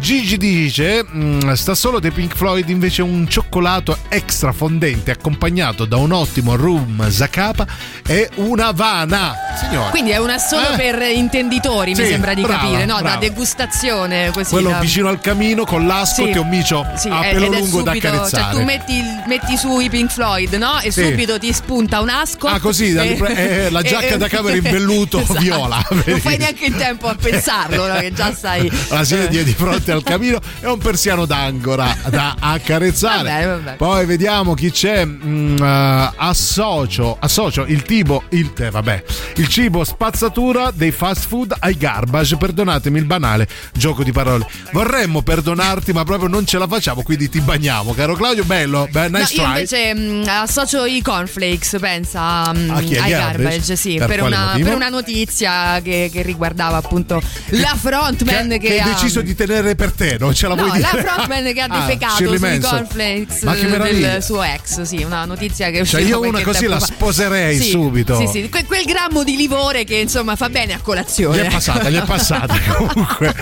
[0.00, 5.96] Gigi dice: "Mm, Sta solo dei Pink Floyd invece un cioccolato extra fondente accompagnato da
[5.98, 7.66] un ottimo rum Zacapa
[8.06, 9.34] e una Havana.
[9.58, 10.76] Signore, Quindi è una solo Eh.
[10.76, 12.94] per intenditori, Sì, mi sembra di brava, capire, no?
[12.94, 13.10] brava.
[13.10, 14.50] Da degustazione così.
[14.50, 16.32] quello da- vicino al camino con l'ascot Sì.
[16.32, 18.42] e un micio Sì, a pelo lungo da subito- accarezzare.
[18.44, 20.80] Cioè, tu metti, il- metti su i Pink Floyd, no?
[20.80, 21.04] E Sì.
[21.04, 22.50] subito ti spunta un ascot.
[22.52, 25.38] Ah, così, da- eh, la giacca da camera in velluto Esatto.
[25.40, 27.98] viola, Non fai neanche in tempo a pensarlo, no?
[28.00, 28.70] Che già stai.
[28.88, 33.28] la sedia di fronte al camino e un persiano d'angora da accarezzare.
[33.30, 33.76] Vabbè, vabbè.
[33.76, 35.04] Poi vediamo chi c'è.
[35.04, 39.02] Mm, eh, associo, associo il tipo, il, eh, vabbè,
[39.36, 42.36] il cibo spazzatura dei fast food ai garbage.
[42.36, 44.46] Perdonatemi il banale gioco di parole.
[44.72, 48.44] Vorremmo perdonarti, ma proprio non ce la facciamo, quindi ti bagniamo, caro Claudio.
[48.44, 49.50] Bello, beh, No, nice io try.
[49.52, 53.42] invece mh, associo i cornflakes, pensa mh, chi, ai garbage?
[53.42, 57.20] garbage, sì, Per per, una, per una notizia che, che riguardava appunto
[57.50, 60.66] la frontman che, che hai ha deciso di tenere per te, non ce la No,
[60.66, 61.02] vuoi la dire?
[61.02, 64.10] frontman che ha Ah, defecato sui cornflakes Ma che meraviglia.
[64.12, 66.84] del suo ex, sì, una notizia che Cioè, io una così la fa.
[66.84, 68.18] sposerei Sì, subito.
[68.18, 71.46] Sì, sì, que- quel grammo di livore che insomma fa bene a Gli colazione.
[71.46, 73.34] è passata, gli è passata comunque.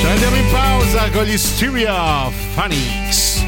[0.00, 3.42] Ci andiamo in pausa con gli Styria Funnies.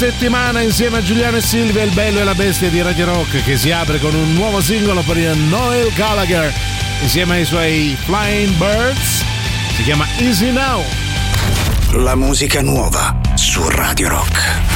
[0.00, 3.58] Settimana insieme a Giuliano e Silvia, il bello e la bestia di Radio Rock che
[3.58, 6.50] si apre con un nuovo singolo per Noel Gallagher
[7.02, 9.22] insieme ai suoi Flying Birds.
[9.74, 10.82] Si chiama Easy Now.
[11.96, 14.69] La musica nuova su Radio Rock.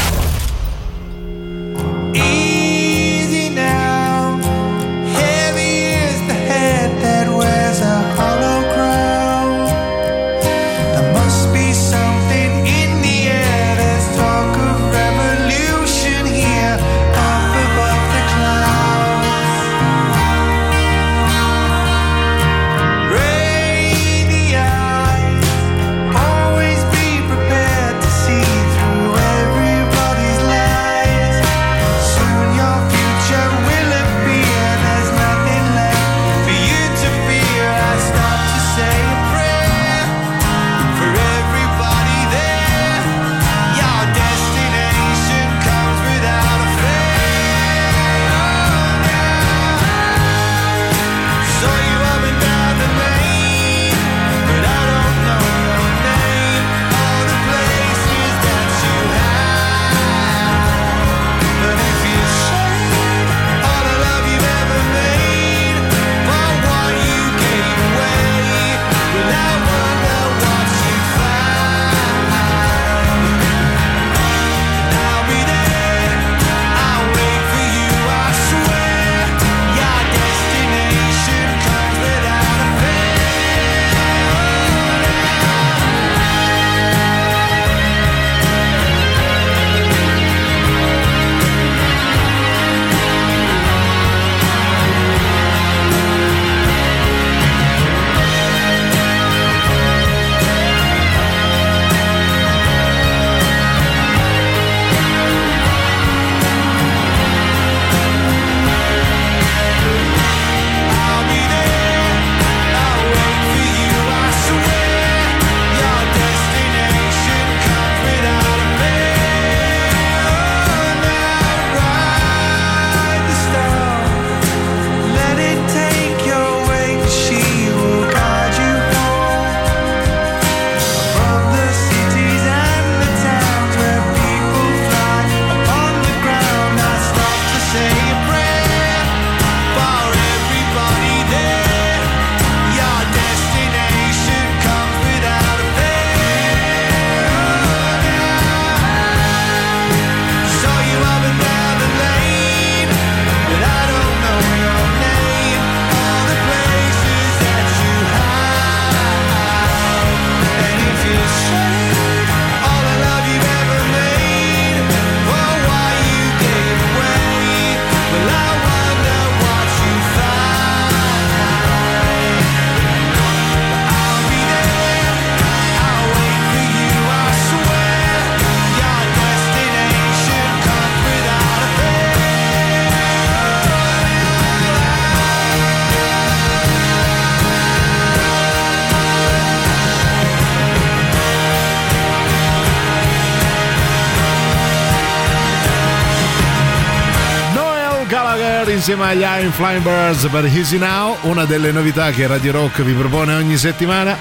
[198.87, 202.93] Insieme agli Iron Flying Birds per Easy Now, una delle novità che Radio Rock vi
[202.93, 204.15] propone ogni settimana.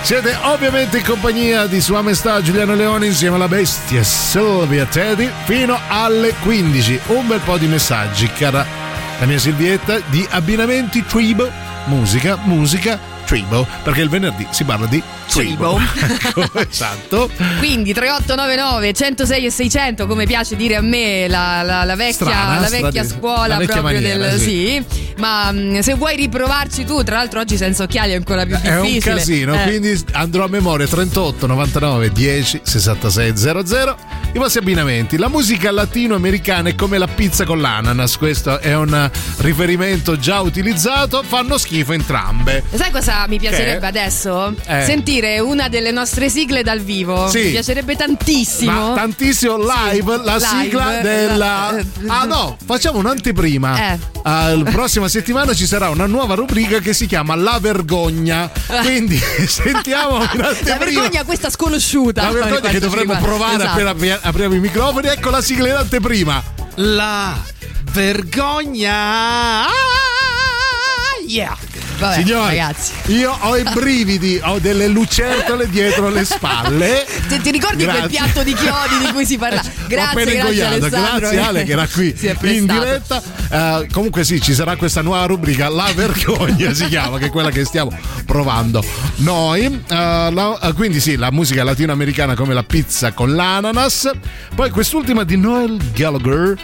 [0.00, 5.76] Siete ovviamente in compagnia di Sua Maestà Giuliano Leone insieme alla bestia Silvia Teddy fino
[5.88, 7.00] alle 15.
[7.06, 8.64] Un bel po' di messaggi, cara
[9.18, 11.50] la mia Silvietta, di abbinamenti tribo,
[11.86, 15.78] musica, musica, tribo, perché il venerdì si parla di tribo.
[16.24, 17.30] Ecco, esatto.
[17.58, 22.60] Quindi 3899 106 e 600, come piace dire a me la, la- la vecchia, Strana,
[22.60, 24.84] la vecchia scuola la vecchia proprio maniera, del sì.
[25.16, 28.80] Ma mh, se vuoi riprovarci tu, tra l'altro oggi senza occhiali è ancora più È
[28.80, 29.10] difficile.
[29.12, 29.62] un casino, Eh.
[29.64, 33.96] quindi andrò a memoria 38 99 10 66 00.
[34.34, 35.16] I vostri abbinamenti.
[35.16, 38.16] La musica latinoamericana è come la pizza con l'ananas.
[38.16, 39.08] Questo è un
[39.38, 41.22] riferimento già utilizzato.
[41.22, 42.64] Fanno schifo entrambe.
[42.74, 43.86] Sai cosa mi piacerebbe Che?
[43.86, 44.52] adesso?
[44.66, 44.82] Eh.
[44.84, 47.28] Sentire una delle nostre sigle dal vivo.
[47.28, 47.44] Sì.
[47.44, 48.88] Mi piacerebbe tantissimo.
[48.90, 51.36] Ma tantissimo live, la live, sigla della.
[51.36, 51.82] la-
[52.20, 53.92] Ah no, facciamo un'anteprima.
[53.92, 53.98] Eh.
[54.24, 54.70] Ah, la
[55.04, 58.50] prossima settimana ci sarà una nuova rubrica che si chiama La Vergogna.
[58.82, 60.68] Quindi sentiamo un'anteprima.
[60.68, 62.22] La vergogna questa sconosciuta.
[62.22, 63.70] La vergogna che dovremmo provare Esatto.
[63.70, 65.08] appena apri- apriamo i microfoni.
[65.08, 66.42] Ecco la sigla in anteprima.
[66.76, 67.36] La
[67.92, 69.66] vergogna.
[69.66, 69.70] Ah,
[71.26, 71.56] yeah.
[71.98, 72.92] Vabbè, Signori, ragazzi.
[73.06, 77.06] io ho i brividi, ho delle lucertole dietro le spalle.
[77.28, 78.08] Ti, ti ricordi quel Grazie.
[78.08, 79.62] piatto di chiodi di cui si parla?
[79.86, 80.88] Grazie, grazie.
[80.90, 82.12] Grazie Ale che era qui
[82.42, 83.22] in diretta.
[83.48, 87.50] Eh, comunque sì, ci sarà questa nuova rubrica, La vergogna si chiama, che è quella
[87.50, 87.96] che stiamo
[88.26, 88.82] provando
[89.16, 89.64] noi.
[89.64, 94.10] Eh, la- eh, quindi sì, la musica latinoamericana come la pizza con l'ananas.
[94.54, 96.56] Poi quest'ultima di Noel Gallagher,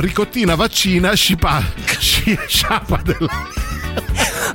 [0.00, 1.60] ricottina vaccina, scipa,
[1.98, 3.62] sci- sciapa della...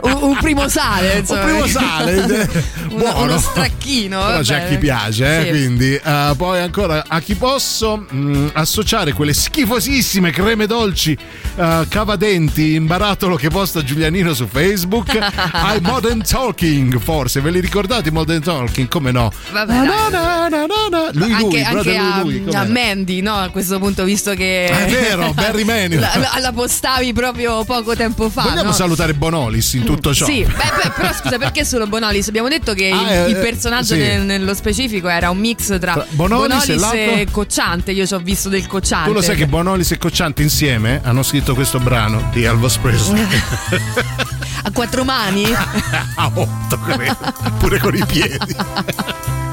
[0.01, 1.41] Un, un primo sale, insomma.
[1.41, 2.13] primo sale,
[2.89, 3.21] Uno- buono.
[3.23, 4.19] uno stracchino.
[4.25, 5.49] Però c'è a chi piace, eh, Sì.
[5.49, 11.17] quindi eh, poi ancora a chi posso mh, associare quelle schifosissime creme dolci
[11.55, 15.17] eh, cavadenti in barattolo che posta Giulianino su Facebook
[15.51, 18.87] ai Modern Talking, forse ve li ricordate i Modern Talking?
[18.87, 19.31] Come no?
[19.51, 21.09] Vabbè, Na, na, na, na.
[21.13, 22.65] Lui, anche, lui, anche a, lui, lui, a?
[22.65, 23.35] Mandy, no?
[23.35, 24.69] A questo punto, visto che.
[24.71, 25.99] Ah, è vero, Barry Manilow.
[26.13, 28.43] la, la- la postavi proprio poco tempo fa.
[28.43, 28.71] Vogliamo no?
[28.71, 30.25] salutare Bonolis in tutto ciò?
[30.25, 32.27] Sì, beh, beh, però scusa, perché solo Bonolis?
[32.27, 33.99] Abbiamo detto che Ah, il, eh, il personaggio sì.
[33.99, 36.99] nel- nello specifico era un mix tra, Tra Bonolis e l'altro?
[36.99, 37.91] e Cocciante.
[37.91, 39.07] Io ci ho visto del Cocciante.
[39.09, 43.25] Tu lo sai che Bonolis e Cocciante insieme hanno scritto questo brano di Elvis Presley?
[44.63, 45.45] A quattro mani?
[46.15, 47.17] a otto, credo.
[47.59, 48.55] Pure con i piedi.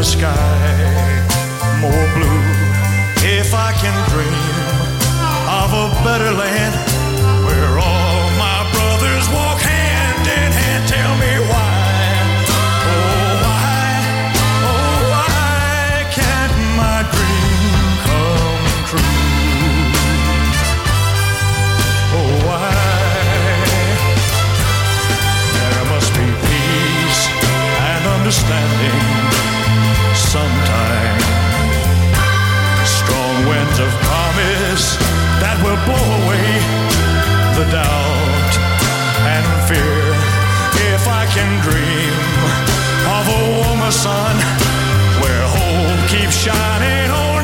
[0.00, 1.20] a sky
[1.78, 2.42] more blue.
[3.38, 4.32] If I can dream
[5.60, 6.89] of a better land
[34.40, 34.96] promise
[35.40, 36.48] that will blow away
[37.56, 38.52] the doubt
[39.28, 40.00] and fear.
[40.94, 42.14] If I can dream
[43.16, 44.36] of a warmer sun
[45.20, 47.39] where hope keeps shining on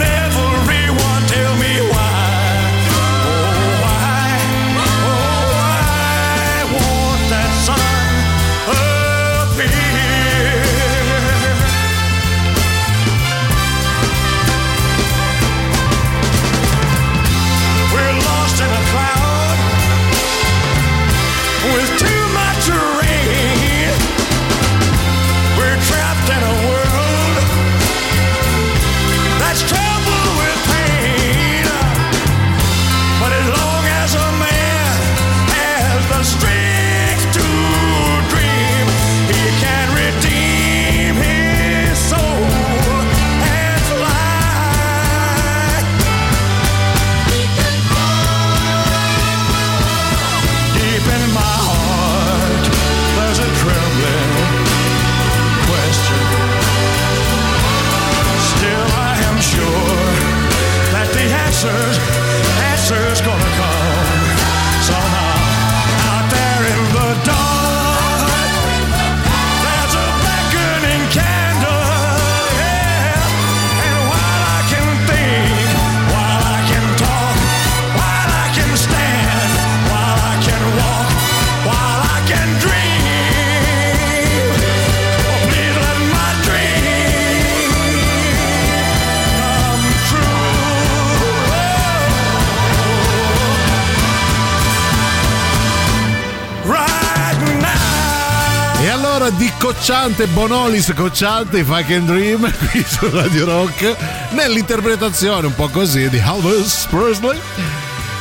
[99.67, 103.97] allora di Cocciante, Bonolis Cocciante, If I Can Dream, qui su Radio Rock,
[104.31, 107.37] nell'interpretazione un po' così di Elvis Presley.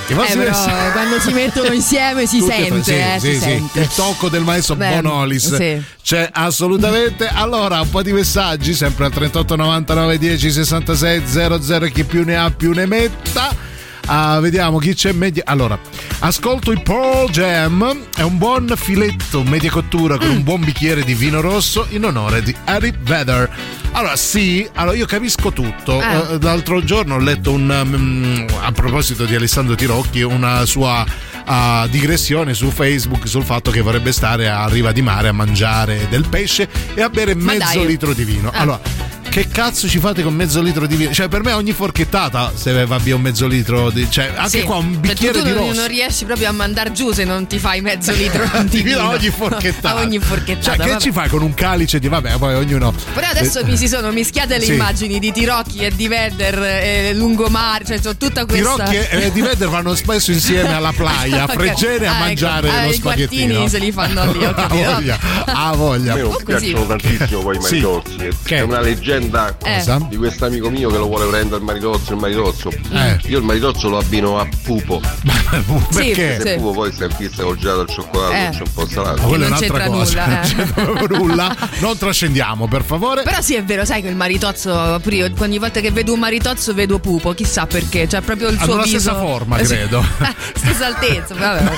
[0.07, 3.39] Eh, però quando si mettono insieme si sente, sì, eh, sì, si sì.
[3.39, 3.79] sente.
[3.81, 5.55] Il tocco del maestro Beh, Bonolis
[6.01, 7.27] c'è assolutamente.
[7.27, 11.85] Allora, un po' di messaggi, sempre al 38 99 10 66 00.
[11.87, 13.64] Chi più ne ha più ne metta.
[14.07, 15.43] Ah, vediamo chi c'è media.
[15.45, 15.77] Allora,
[16.19, 18.05] ascolto i Pearl Jam.
[18.15, 22.41] È un buon filetto media cottura con un buon bicchiere di vino rosso in onore
[22.41, 23.49] di Harry Vedder.
[23.91, 26.01] Allora, sì, allora io capisco tutto.
[26.01, 26.33] Eh.
[26.33, 27.83] Eh, l'altro giorno ho letto un.
[27.85, 31.05] mm, a proposito di Alessandro Tirocchi, una sua
[31.45, 36.07] ah, digressione su Facebook sul fatto che vorrebbe stare a riva di mare a mangiare
[36.09, 37.87] del pesce e a bere Ma mezzo dai.
[37.87, 38.49] litro di vino.
[38.53, 38.59] Ah.
[38.59, 39.04] Allora.
[39.29, 41.11] Che cazzo ci fate con mezzo litro di vino?
[41.11, 44.09] Cioè, per me ogni forchettata se va via un mezzo litro di.
[44.09, 44.61] Cioè, anche Sì.
[44.63, 45.73] qua un Cioè, bicchiere tu, di rosso.
[45.73, 49.09] non riesci proprio a mandar giù se non ti fai mezzo litro di vino a
[49.09, 49.95] ogni forchettata.
[49.97, 50.61] A ogni forchettata.
[50.63, 51.01] Cioè, che vabbè.
[51.01, 52.07] ci fai con un calice di.
[52.07, 52.93] Vabbè, poi ognuno.
[53.13, 54.73] Però adesso Eh, mi si sono mischiate le Sì.
[54.73, 58.83] immagini di Tirocchi e di Vedder e lungomare, cioè c'ho tutta questa.
[58.85, 61.53] Tirocchi e e di Vedder vanno spesso insieme alla playa a Ok.
[61.55, 62.23] Fregene a Ah, ecco.
[62.25, 63.45] mangiare Ah, lo i spaghettino.
[63.47, 64.83] guattini se li fanno lì, ho capito.
[64.91, 66.13] voglia, a voglia.
[66.13, 68.53] A me non piacciono tantissimo poi i Sì.
[68.53, 69.14] È una leggenda
[69.63, 69.77] Eh.
[69.77, 69.99] Cosa?
[70.09, 72.69] di questo amico mio che lo vuole prendere il maritozzo, il maritozzo.
[72.91, 73.19] Eh.
[73.27, 75.01] Io il maritozzo lo abbino a pupo.
[75.93, 76.39] Perché?
[76.41, 78.49] Se pupo poi sta in pista col gelato al cioccolato, Eh.
[78.51, 79.21] c'è un po' salato.
[79.21, 80.25] Ma quella è non un'altra cosa.
[80.25, 80.41] nulla,
[80.75, 80.93] Non eh.
[80.97, 81.55] proprio nulla.
[81.79, 83.23] Non trascendiamo, per favore.
[83.23, 86.73] Però sì, è vero, sai che il maritozzo, io ogni volta che vedo un maritozzo
[86.73, 88.99] vedo pupo, chissà perché, cioè proprio il Hanno suo la viso.
[88.99, 89.73] stessa forma, Eh, sì.
[89.75, 90.05] credo.
[90.55, 91.71] stessa altezza, vabbè.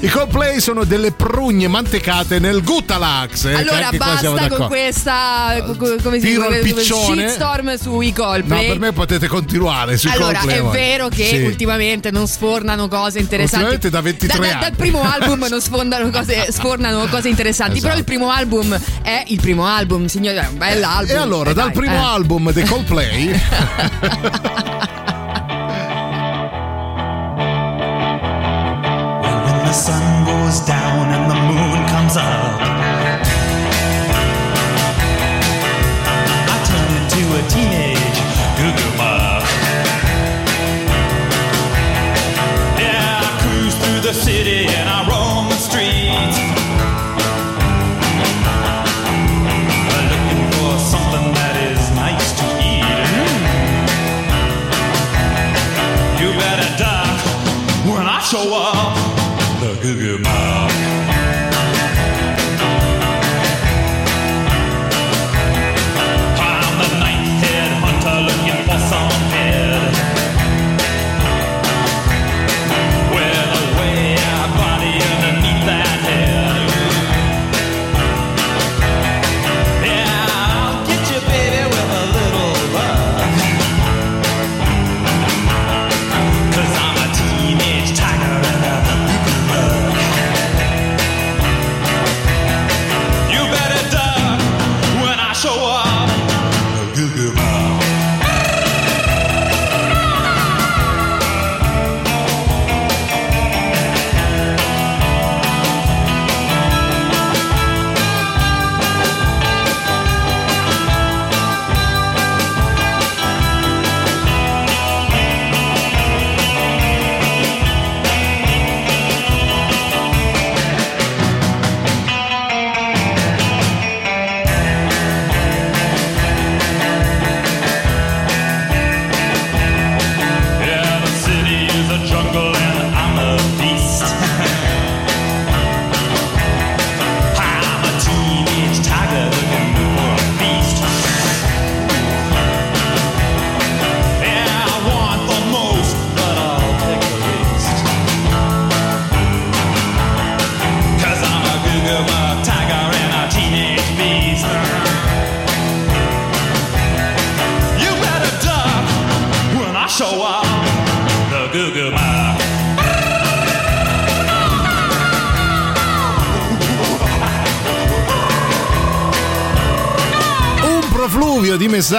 [0.00, 3.44] I Coldplay sono delle prugne mantecate nel Guttalax.
[3.46, 5.17] eh, Allora basta con questa
[5.66, 7.28] co- co- come si Tiro piccione.
[7.28, 8.66] shitstorm sui No, Coldplay.
[8.68, 10.58] per me potete continuare sui allora, Coldplay.
[10.58, 10.72] è voi.
[10.72, 11.36] vero che Sì.
[11.42, 13.74] ultimamente non sfornano cose interessanti.
[13.74, 14.60] Ultimamente da 23 Da- da- anni.
[14.60, 17.80] Dal primo album non sfondano cose, sfornano cose interessanti.
[17.80, 18.04] Però il Esatto.
[18.04, 21.16] primo album è il primo album, signore, è un bell'album.
[21.16, 21.98] E allora, Eh, dal dai, primo eh.
[21.98, 23.40] album dei Coldplay.
[28.28, 32.60] When the sun goes down and the moon comes up,
[37.58, 38.18] teenage
[38.58, 39.42] goo muff.
[42.78, 46.38] Yeah, I cruise through the city and I roam the streets.
[50.12, 52.98] Looking for something that is nice to eat.
[56.20, 57.18] You better duck
[57.90, 58.67] when I show up.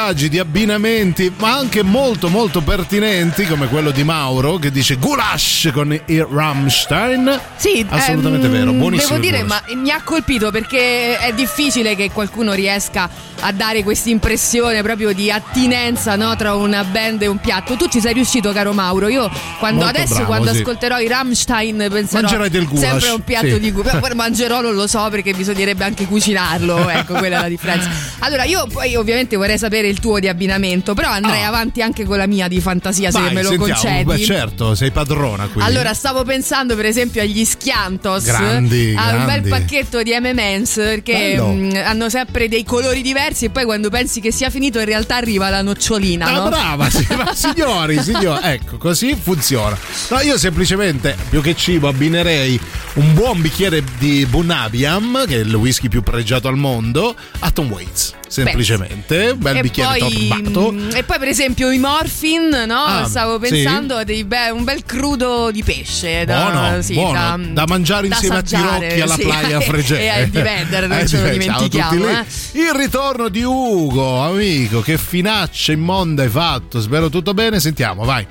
[0.09, 5.69] Messaggi, di abbinamenti, ma anche molto molto pertinenti, come quello di Mauro che dice Gulash
[5.71, 7.39] con il Rammstein.
[7.55, 9.19] Sì, assolutamente ehm, vero, buonissimo.
[9.19, 13.07] Devo dire, ma mi ha colpito perché è difficile che qualcuno riesca
[13.41, 17.75] a dare questa impressione proprio di attinenza no, tra una band e un piatto.
[17.75, 19.07] Tu ci sei riuscito, caro Mauro.
[19.07, 19.29] Io
[19.59, 20.57] quando, Molto adesso, bravo, quando sì.
[20.59, 23.59] ascolterò i Rammstein, penserò Mangerai del goulash, sempre un piatto sì.
[23.59, 26.89] di gu- Però mangerò, non lo so, perché bisognerebbe anche cucinarlo.
[26.89, 27.89] Ecco, quella è la differenza.
[28.19, 31.47] Allora, io poi ovviamente vorrei sapere il tuo di abbinamento, però andrei Ah.
[31.47, 33.73] avanti anche con la mia di fantasia, se Vai, me lo sentiamo.
[33.81, 34.03] concedi.
[34.03, 35.61] Beh, certo, sei padrona qui.
[35.61, 39.49] Allora, stavo pensando per esempio agli Schiantos, Grandi, a un bel grandi.
[39.49, 41.47] pacchetto di MM's perché Bello.
[41.51, 45.15] mh, hanno sempre dei colori diversi e poi quando pensi che sia finito in realtà
[45.15, 46.25] arriva la nocciolina.
[46.25, 46.49] Ah, no?
[46.49, 49.77] brava, sì, ma signori, signori, ecco, così funziona.
[50.09, 52.59] No, io semplicemente, più che cibo, abbinerei
[52.95, 57.69] un buon bicchiere di Bunabiam, che è il whisky più pregiato al mondo, a Tom
[57.71, 58.13] Waits.
[58.29, 60.71] Semplicemente, un bel e bicchiere poi, torbato.
[60.71, 62.83] mm, e poi per esempio i morphin, no?
[62.83, 63.49] Ah, Stavo sì.
[63.49, 67.13] pensando a dei be- un bel crudo di pesce da, Buono, sì, buono.
[67.13, 70.01] da, Da mangiare da insieme a assaggiare, Tirocchi alla sì, playa Fregene.
[70.03, 72.07] e ai Divender, non Eh, ce lo sì, a dimentichiamo.
[72.09, 72.25] eh.
[72.51, 76.79] Il ritorno di Ugo, amico, che finaccia immonda hai fatto.
[76.79, 77.59] Spero tutto bene.
[77.59, 78.25] Sentiamo, vai.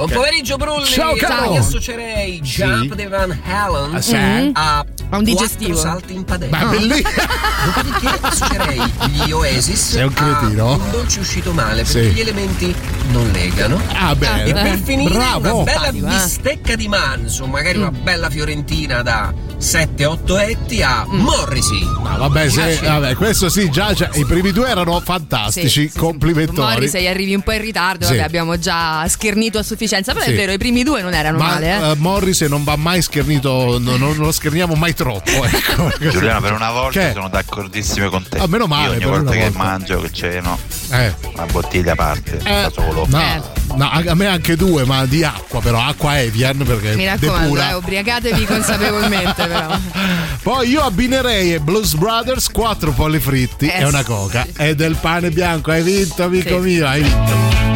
[0.00, 0.86] Buon pomeriggio Brulli!
[0.86, 1.50] Ciao, caro.
[1.50, 2.94] Mi associerei Jump Sì.
[2.96, 4.14] di Van Halen Ah, sì?
[4.54, 5.72] a A un digestivo.
[5.72, 6.56] quattro salti in padella.
[6.56, 7.08] Ma bellissimo.
[7.66, 8.80] Dopodiché associerei
[9.10, 10.68] gli Oasis Sei un cretino.
[10.68, 12.10] a un dolce uscito male perché Sì.
[12.12, 12.74] gli elementi
[13.10, 13.78] non legano.
[13.92, 14.44] Ah, bene.
[14.44, 15.54] E per finire Bravo.
[15.60, 15.92] una bella eh.
[15.92, 17.82] bistecca di manzo, magari Mm.
[17.82, 21.18] una bella fiorentina da 7-8 etti a Mm.
[21.20, 21.86] Morrissey.
[22.04, 25.68] Ah, vabbè, se- vabbè, questo sì, già cioè, i primi due erano fantastici.
[25.68, 25.98] Sì, sì, sì.
[25.98, 26.72] Complimentori.
[26.74, 28.12] Mori, se arrivi un po' in ritardo, Sì.
[28.12, 29.88] vabbè, abbiamo già schernito a sufficienza.
[29.90, 30.30] Però Sì.
[30.30, 31.90] è vero, i primi due non erano Ma male, eh.
[31.90, 35.28] eh, Morris non va mai schernito, no- non lo scherniamo mai troppo.
[35.50, 35.90] Ecco.
[36.10, 37.12] Giuliano, per una volta Che?
[37.14, 38.38] sono d'accordissimo con te.
[38.38, 39.58] Ah, meno male, Io ogni volta una che volta.
[39.58, 40.58] mangio, che ceno,
[40.90, 41.14] Eh.
[41.34, 43.06] una bottiglia a parte, Eh, da solo.
[43.08, 47.60] No, no, a me anche due, ma di acqua, però acqua Evian perché Mi raccomando,
[47.60, 49.76] eh, ubriacatevi consapevolmente, però.
[50.42, 54.04] Poi io abbinerei Blues Brothers quattro polli fritti Eh, e una sì.
[54.04, 55.70] coca e del pane bianco.
[55.70, 56.68] Hai vinto, amico Sì.
[56.68, 57.69] mio, hai vinto.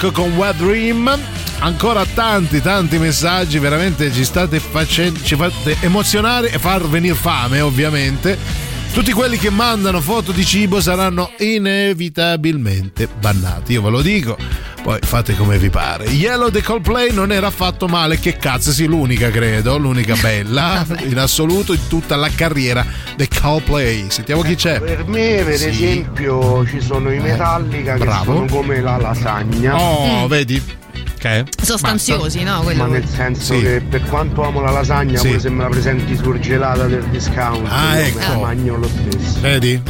[0.00, 1.18] Rock con Wet Dream.
[1.58, 7.60] Ancora tanti, tanti messaggi, veramente ci state facendo, ci fate emozionare e far venire fame,
[7.60, 8.38] ovviamente.
[8.92, 14.38] Tutti quelli che mandano foto di cibo saranno inevitabilmente bannati, io ve lo dico.
[14.82, 16.04] Poi fate come vi pare.
[16.08, 21.18] Yellow The Coldplay non era affatto male, che cazzo, sì, l'unica credo, l'unica bella in
[21.18, 22.84] assoluto in tutta la carriera
[23.20, 24.06] dei Coldplay.
[24.08, 24.80] Sentiamo chi c'è.
[24.80, 25.68] Per me, per Sì.
[25.68, 28.32] esempio, ci sono i Metallica che Bravo.
[28.34, 29.76] sono come la lasagna.
[29.78, 30.28] Oh, Mm.
[30.28, 30.62] vedi?
[31.18, 31.44] Che?
[31.62, 32.62] Sostanziosi, no?
[32.62, 33.60] Quello- Ma nel senso Sì.
[33.60, 35.26] che per quanto amo la lasagna, Sì.
[35.26, 38.18] pure se me la presenti surgelata del discount, Ah, ecco.
[38.20, 39.40] la magno lo stesso.
[39.40, 39.82] Vedi?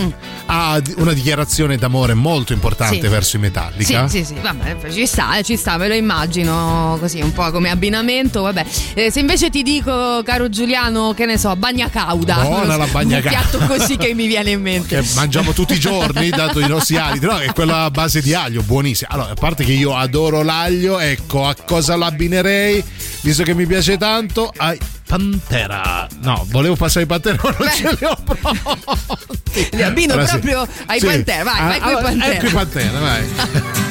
[0.53, 3.01] Ha una dichiarazione d'amore molto importante.
[3.01, 3.07] Sì.
[3.07, 4.09] verso i Metallica.
[4.09, 7.71] Sì, sì, sì, vabbè, ci sta, ci sta, me lo immagino così, un po' come
[7.71, 8.67] abbinamento, vabbè.
[8.95, 12.41] Eh, se invece ti dico, caro Giuliano, che ne so, bagna cauda.
[12.43, 15.01] Buona la bagna Un piatto così che mi viene in mente.
[15.01, 17.39] Che mangiamo tutti i giorni, dato i nostri aliti, no?
[17.39, 19.11] È quella a base di aglio, buonissima.
[19.11, 22.83] Allora, a parte che io adoro l'aglio, ecco, a cosa l'abbinerei?
[23.23, 26.07] Visto che mi piace tanto, ai Pantera.
[26.23, 27.75] No, volevo passare ai Pantera, ma non Beh.
[27.75, 29.69] ce li ho pronti.
[29.73, 30.39] Li abbino Allora, sì.
[30.39, 31.07] proprio ai Sì.
[31.07, 32.33] Pantera, vai, Ah, vai coi allora, Pantera.
[32.35, 33.29] Ecco i Pantera, vai.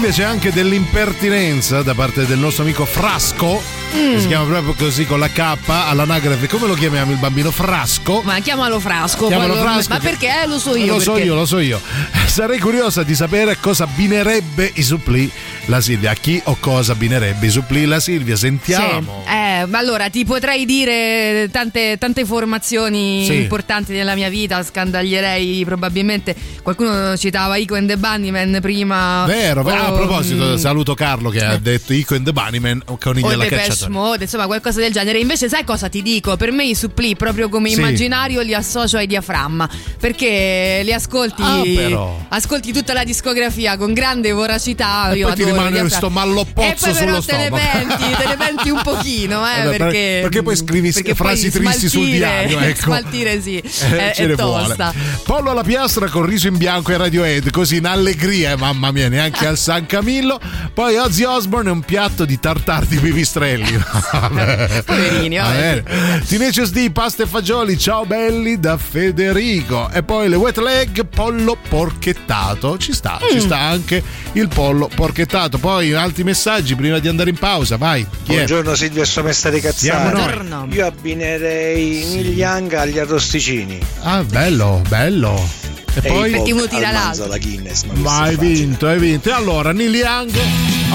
[0.00, 3.62] C'è anche dell'impertinenza da parte del nostro amico Frasco,
[3.92, 4.18] che Mm.
[4.18, 6.48] si chiama proprio così con la K all'anagrafe.
[6.48, 8.22] Come lo chiamiamo il bambino Frasco?
[8.24, 9.26] Ma chiamalo Frasco.
[9.28, 10.42] Chiamalo poi lo- Frasco Ma che- perché?
[10.42, 10.94] Eh, lo so io.
[10.94, 11.80] lo so perché- io, lo so io.
[12.26, 15.30] Sarei curiosa di sapere cosa abbinerebbe i suppli
[15.66, 16.10] la Silvia.
[16.12, 18.34] A chi o cosa abbinerebbe i suppli la Silvia?
[18.36, 19.22] Sentiamo.
[19.26, 19.32] Sì.
[19.32, 23.34] Eh, ma allora ti potrei dire tante, tante informazioni Sì.
[23.36, 26.34] importanti nella mia vita, scandaglierei probabilmente.
[26.62, 29.24] Qualcuno citava Ico and the Bunnyman prima.
[29.26, 29.82] Vero, vero.
[29.82, 33.30] Ah, a proposito, saluto Carlo che ha detto Ico and the Bunnyman o Conigli o
[33.30, 33.90] i alla Depeche cacciatora.
[33.90, 35.18] Mode, insomma qualcosa del genere.
[35.18, 36.36] Invece sai cosa ti dico?
[36.36, 37.78] Per me i suppli proprio come Sì.
[37.78, 39.68] immaginario li associo ai diaframma
[39.98, 45.10] perché li ascolti, Ah, ascolti tutta la discografia con grande voracità.
[45.12, 47.68] E Io poi ti rimane questo malloppozzo E poi però sullo te ne stomaco.
[47.72, 51.50] penti, te ne penti un pochino, eh, Vabbè, per- perché, perché poi scrivi perché frasi
[51.50, 52.82] poi tristi sul diario, ecco.
[52.82, 54.92] Smaltire sì, Eh, è, ce è ne tosta.
[54.92, 55.16] vuole.
[55.24, 59.08] Pollo alla piastra con riso in bianco e Radiohead, così in allegria, eh, mamma mia,
[59.08, 60.40] neanche al San Camillo.
[60.74, 63.80] Poi Ozzy Osbourne e un piatto di tartar di pipistrelli.
[64.12, 64.82] Vabbè.
[64.84, 65.82] Poverini, Va vabbè.
[65.82, 66.22] bene.
[66.26, 69.90] Tenacious D, pasta e fagioli, ciao belli da Federico.
[69.92, 72.76] E poi le wet leg, pollo porchettato.
[72.78, 73.40] Ci sta, ci Mm.
[73.40, 74.02] sta anche
[74.32, 75.58] il pollo porchettato.
[75.58, 78.06] Poi altri messaggi prima di andare in pausa, vai.
[78.24, 78.34] Chi è?
[78.36, 80.74] Buongiorno Silvio e sua Siamo cazzate.
[80.74, 83.78] Io abbinerei Neil Young agli arrosticini.
[84.00, 85.66] Ah, bello, bello.
[85.94, 87.26] E poi Perché uno tira l'altro.
[87.26, 87.82] la Guinness.
[87.84, 89.28] Ma Ma hai vinto, hai vinto.
[89.30, 90.30] E allora, Neil Young,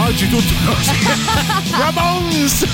[0.05, 0.91] oggi tutto così.
[1.77, 2.65] Ramones!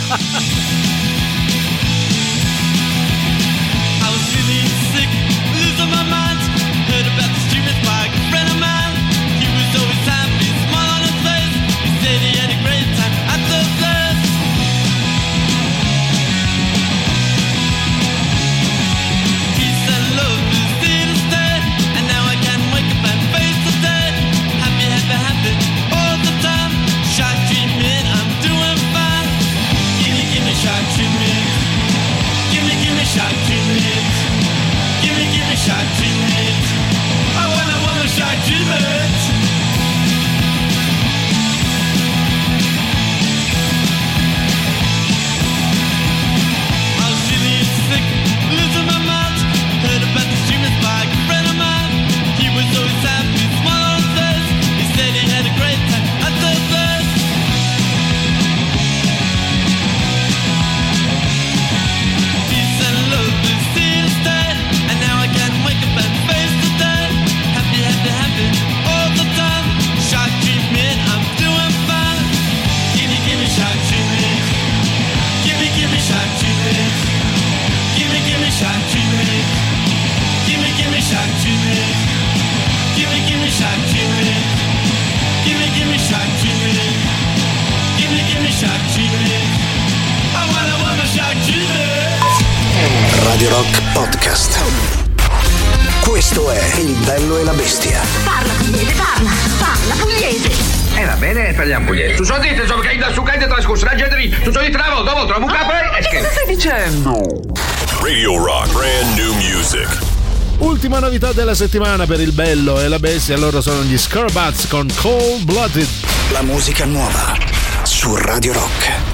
[111.10, 115.44] Novità della settimana per il bello e la bestia, loro sono gli Scurbats con Cold
[115.44, 115.88] Blooded.
[116.32, 117.36] La musica nuova
[117.82, 119.09] su Radio Rock.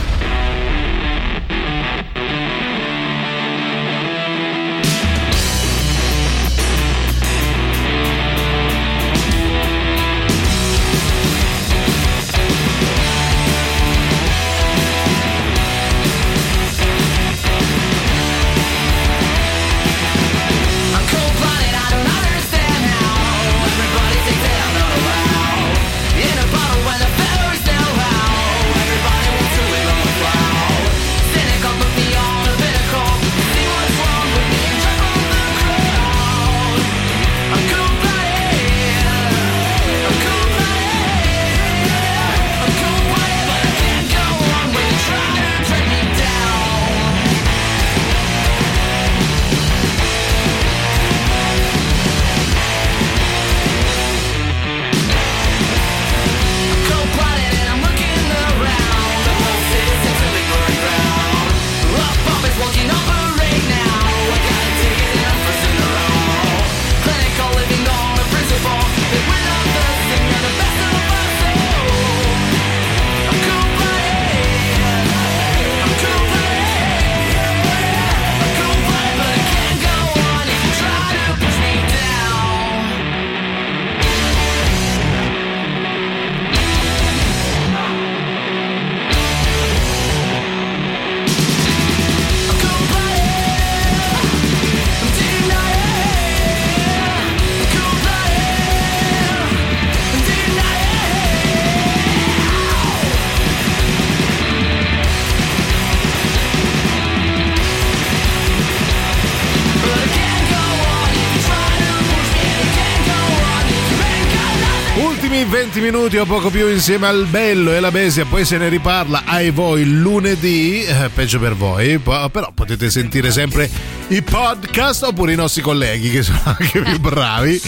[115.76, 119.24] 20 minuti o poco più insieme al bello e la bestia, poi se ne riparla
[119.26, 123.70] ai voi lunedì, eh, peggio per voi, però potete sentire sempre
[124.08, 127.62] i podcast oppure i nostri colleghi che sono anche più bravi.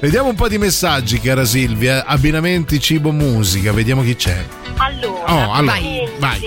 [0.00, 4.42] Vediamo un po' di messaggi, cara Silvia, abbinamenti cibo musica, vediamo chi c'è.
[4.78, 6.40] Allora, Oh, allora, invece vai.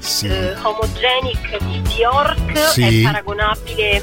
[0.00, 0.26] Sì.
[0.26, 3.00] eh, Homogenic di Bjork Sì.
[3.00, 4.02] è paragonabile eh.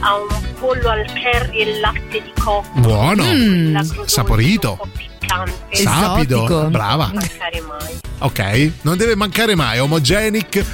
[0.00, 2.68] a un pollo al curry e latte di cocco.
[2.80, 5.76] Buono, crudone saporito, un po' piccante.
[5.76, 7.06] sapido, brava.
[7.06, 8.00] Non mancare mai.
[8.18, 10.64] Ok, non deve mancare mai omogenic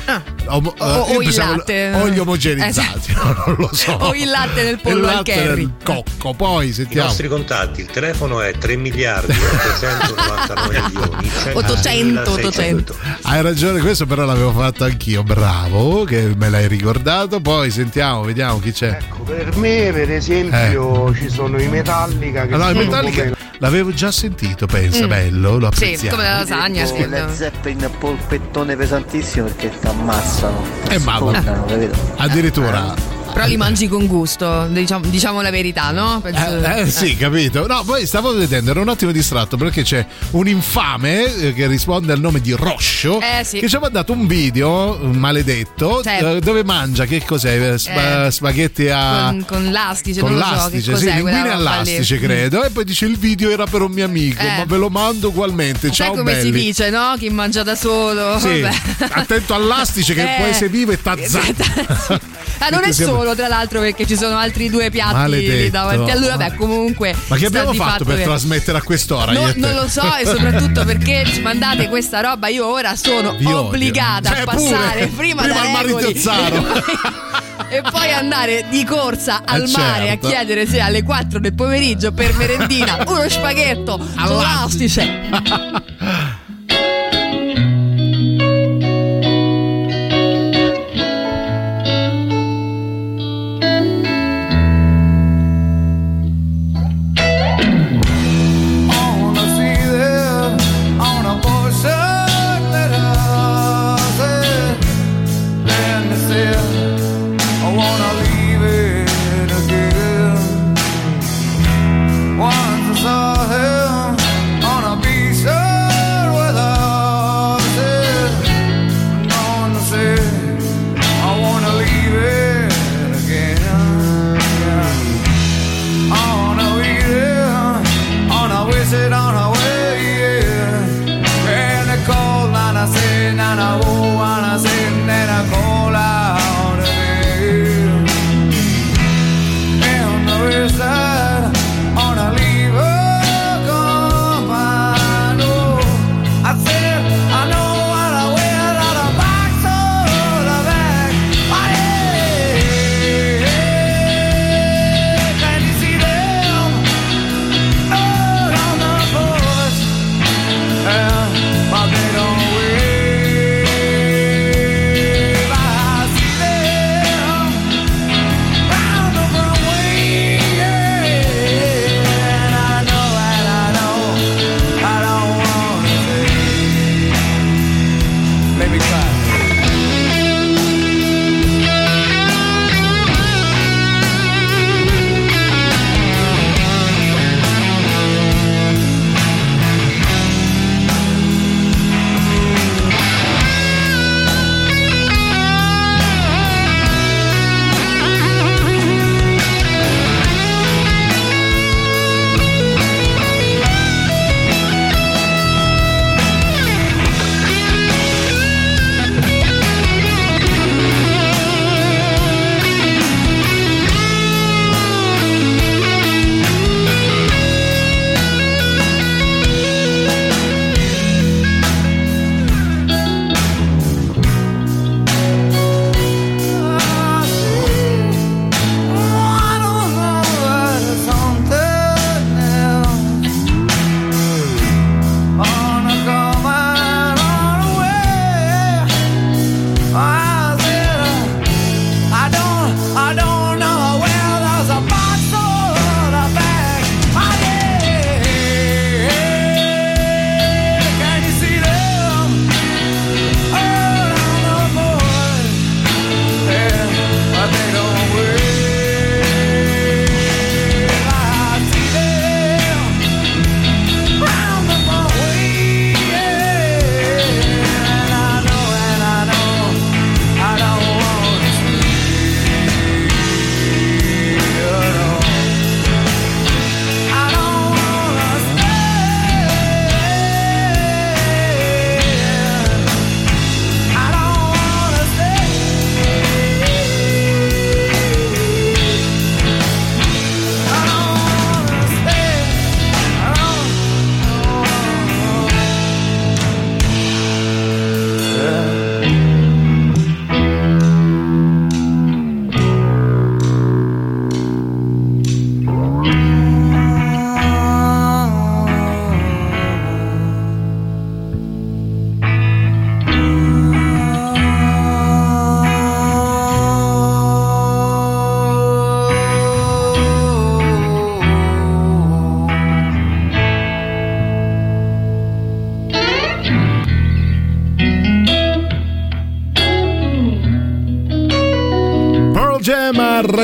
[0.49, 1.01] omo- Ah.
[1.01, 1.93] O- eh, o il latte.
[1.95, 3.93] o gli omogenizzati, non lo so.
[3.93, 5.71] O il latte nel pollo al curry.
[5.83, 7.07] cocco, poi I sentiamo.
[7.07, 12.97] nostri contatti, il telefono è 3 miliardi 899 milioni 800, 800.
[13.23, 17.41] Hai ragione, questo però l'avevo fatto anch'io, bravo, che me l'hai ricordato.
[17.41, 18.99] Poi sentiamo, vediamo chi c'è.
[19.25, 22.55] Per me, per esempio, ci sono i Metallica che Eh.
[22.55, 25.09] Allora, i sono Metallica come- l'avevo già sentito, pensa, Mm.
[25.09, 26.17] bello, lo Sì, apprezziamo.
[26.17, 26.85] come la lasagna.
[26.85, 27.09] Credo.
[27.09, 30.63] Led Zeppelin polpettone pesantissimo perché ti ammazzano.
[30.89, 31.43] Eh, mamma.
[31.43, 31.97] capito?
[32.17, 32.95] Addirittura.
[33.39, 36.19] Però li mangi con gusto, diciamo, diciamo la verità, no?
[36.21, 37.69] Penso- Eh, eh, sì, capito.
[37.69, 42.13] No, poi stavo vedendo, ero un attimo distratto perché c'è un infame eh, che risponde
[42.13, 43.61] al nome di Roscio Eh, sì.
[43.61, 46.35] che ci ha mandato un video maledetto Certo.
[46.35, 47.79] eh, dove mangia che cos'è?
[47.79, 51.37] Spa- Eh, spaghetti a Con, con l'astice, con non lo so che l'astice, sì, linguine
[51.43, 51.53] roba lì.
[51.61, 52.65] all'astice credo.
[52.65, 54.57] E poi dice il video era per un mio amico, Eh.
[54.57, 55.87] ma ve lo mando ugualmente.
[55.87, 56.43] Sai Ciao come belli.
[56.47, 57.15] si dice, no?
[57.17, 58.37] Chi mangia da solo.
[58.41, 58.67] Sì,
[59.11, 60.41] attento all'astice che Eh.
[60.41, 62.21] poi se vive e t'azzappa.
[62.61, 65.71] Ah, non è Siamo- solo, tra l'altro, perché ci sono altri due piatti Maledetto.
[65.71, 66.29] davanti a lui.
[66.29, 67.15] Vabbè, comunque.
[67.27, 69.33] Ma che abbiamo di fatto per che- trasmettere a quest'ora?
[69.33, 73.47] No, non lo so e soprattutto perché ci mandate questa roba io ora sono Vi
[73.53, 76.23] obbligata Cioè, a passare pure, prima, prima da Regoli
[77.71, 80.27] e poi andare di corsa al Eh, mare certo.
[80.27, 85.07] a chiedere se alle 4 del pomeriggio per merendina uno spaghetto all'astice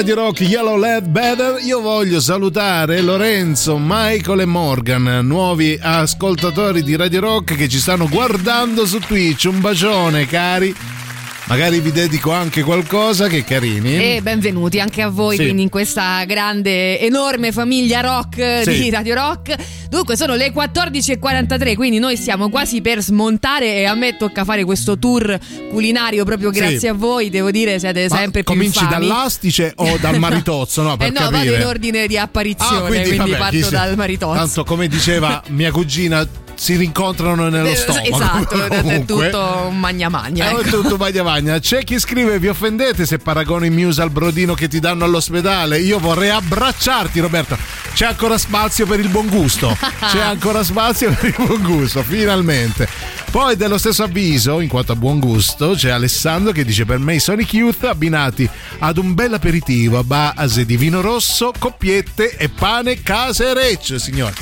[0.05, 1.64] Radio Rock Yellow Led Better.
[1.64, 8.06] Io voglio salutare Lorenzo, Michael e Morgan, nuovi ascoltatori di Radio Rock che ci stanno
[8.06, 9.47] guardando su Twitch.
[9.47, 10.94] Un bacione, cari.
[11.47, 14.16] Magari vi dedico anche qualcosa che carini.
[14.16, 15.43] E benvenuti anche a voi Sì.
[15.43, 18.81] quindi in questa grande, enorme famiglia rock Sì.
[18.85, 19.55] di Radio Rock.
[19.91, 24.65] Dunque sono le 14.43, quindi noi stiamo quasi per smontare e a me tocca fare
[24.65, 25.39] questo tour
[25.71, 26.61] culinario proprio Sì.
[26.61, 27.29] grazie a voi.
[27.29, 29.07] Devo dire siete Ma sempre più cominci infami.
[29.07, 30.81] dall'astice o dal maritozzo?
[30.81, 31.57] No, per eh no, vado capire.
[31.61, 34.39] in ordine di apparizione, Ah, quindi, vabbè, parto dal maritozzo.
[34.39, 36.27] Tanto, come diceva mia cugina,
[36.65, 38.07] si rincontrano nello Eh, stomaco.
[38.07, 40.49] Esatto, è tutto magna magna.
[40.59, 41.59] È tutto magna magna.
[41.59, 45.78] C'è chi scrive: Vi offendete se paragono i Muse al brodino che ti danno all'ospedale?
[45.81, 47.59] Io vorrei abbracciarti, Roberto.
[47.93, 49.77] C'è ancora spazio per il buon gusto.
[50.09, 52.89] C'è ancora spazio per il buon gusto, finalmente.
[53.35, 57.16] Poi, dello stesso avviso, in quanto a buon gusto, c'è Alessandro che dice: Per me
[57.16, 58.48] i Sonic Youth abbinati
[58.78, 64.35] ad un bel aperitivo a base di vino rosso, coppiette e pane casereccio, signore.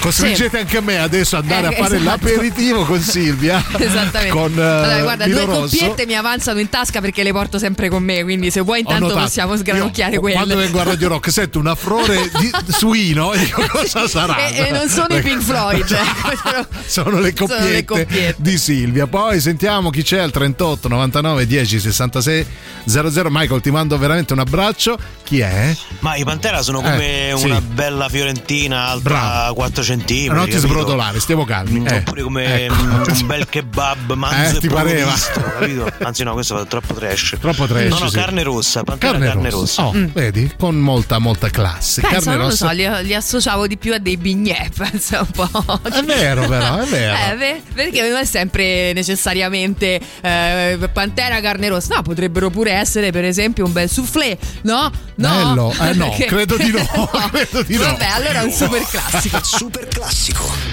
[0.00, 1.70] Costringete anche me adesso ad andare Mm.
[1.70, 2.10] Eh, a fare esatto.
[2.26, 3.64] l'aperitivo con Silvia.
[3.78, 4.28] Esattamente.
[4.30, 5.60] Con eh, Allora, guarda, due rosso.
[5.76, 9.14] coppiette mi avanzano in tasca perché le porto sempre con me, quindi se vuoi intanto
[9.14, 10.34] possiamo sgranocchiare quelle.
[10.34, 14.48] Quando vengo a Radio Rock sento un affrore di suino e cosa sarà?
[14.48, 18.58] E, e non sono i Pink Floyd, ecco, sono- Sono le sono le coppiette, di
[18.58, 19.06] Silvia.
[19.06, 22.46] Poi sentiamo chi c'è al 38 99 10 66
[22.84, 23.28] 00.
[23.30, 24.98] Michael, ti mando veramente un abbraccio.
[25.24, 25.74] Chi è?
[26.00, 27.46] Ma i Pantera sono come Eh, sì.
[27.46, 29.54] una bella fiorentina alta Bravo.
[29.54, 30.32] 4 cm.
[30.32, 31.84] non ti sbrodolare, stiamo calmi.
[31.86, 31.96] Eh.
[31.96, 32.74] Oppure come Ecco.
[32.74, 35.10] mm, un bel kebab manzo Eh, e ti pareva.
[35.10, 35.90] visto, capito?
[36.02, 37.36] Anzi, no, questo fa troppo trash.
[37.40, 38.16] Troppo trash, No, no, sì.
[38.16, 39.86] carne rossa, Pantera carne, rossa.
[39.86, 40.52] Oh, vedi?
[40.58, 42.00] Con molta, molta classe.
[42.02, 42.66] Pensa, carne non lo rossa.
[42.68, 45.80] so, li, li associavo di più a dei bignè, pensa un po'.
[45.90, 47.14] È vero, però, è vero.
[47.42, 51.96] Eh, perché non è sempre necessariamente eh, Pantera carne rossa.
[51.96, 54.90] No, potrebbero pure essere, per esempio, un bel soufflé, no?
[55.16, 55.74] No, Bello.
[55.80, 57.84] Eh, no, Perché- credo di no, credo di no.
[57.84, 59.40] Vabbè, allora è un super classico.
[59.42, 60.63] Super classico.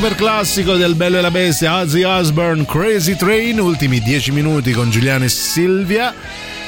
[0.00, 4.90] Super classico del Bello e la Bestia, Ozzy Osbourne, Crazy Train, ultimi 10 minuti con
[4.90, 6.14] Giuliano e Silvia.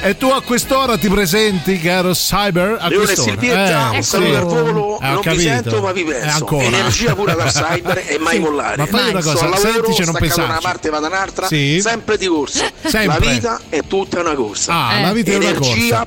[0.04, 2.76] E tu a quest'ora ti presenti, caro Cyber?
[2.78, 3.30] A Leone quest'ora?
[3.30, 4.08] Silvietta, Eh, un sì.
[4.10, 5.42] saluto al volo, Eh, ho non vi capito.
[5.42, 6.36] sento ma vi Eh, penso.
[6.36, 6.64] ancora.
[6.64, 8.76] Energia pura dal cyber e mai Sì, mollare.
[8.76, 11.80] ma fai una cosa, lavoro, sentici non staccato da una parte vado da un'altra, Sì.
[11.80, 12.64] sempre di corsa.
[12.84, 13.06] Sempre.
[13.06, 14.72] La vita è tutta una corsa.
[14.74, 16.04] Ah, la vita è una Energia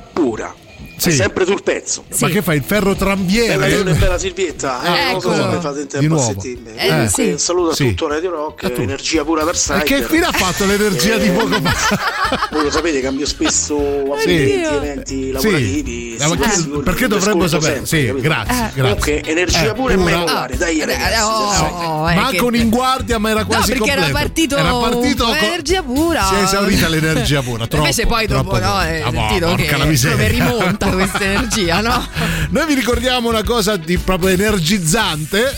[1.06, 1.10] pura.
[1.10, 1.16] Sì.
[1.18, 2.04] È sempre sul pezzo.
[2.20, 2.56] Ma che fai?
[2.56, 3.68] Il ferro Bella trambiere?
[3.68, 6.72] E bella Silvietta, eh, non lo so mi fate in Di tempo a.
[6.76, 7.30] Eh, Comunque, sì.
[7.30, 7.88] Un saluto a Sì.
[7.88, 9.82] tutto Radio Rock, energia pura E cyber.
[9.82, 11.98] che fine ha fatto l'energia di Eh, poco fa?
[12.50, 13.76] Voi lo sapete, cambio spesso
[14.18, 14.30] Sì.
[14.30, 16.16] ambienti, eventi lavorativi.
[16.16, 17.84] Eh, sì, sì, perché ascolto sapere?
[17.84, 18.80] sempre, Sì, grazie, grazie.
[18.82, 20.16] Comunque, energia Eh, pura e pura.
[20.18, 21.20] mollare, dai ragazzi.
[21.22, 24.18] oh, se- oh, eh, Manco che- in guardia, ma era No, quasi perché era completo.
[24.24, 26.24] partito, Era partito con energia pura.
[26.24, 27.66] Si è esaurita l'energia pura.
[27.66, 30.16] Troppo, Invece poi dopo no, hai Ah, boh, sentito che la miseria.
[30.16, 32.06] come rimonta questa energia, no?
[32.50, 35.54] Noi vi ricordiamo una cosa di proprio energizzante.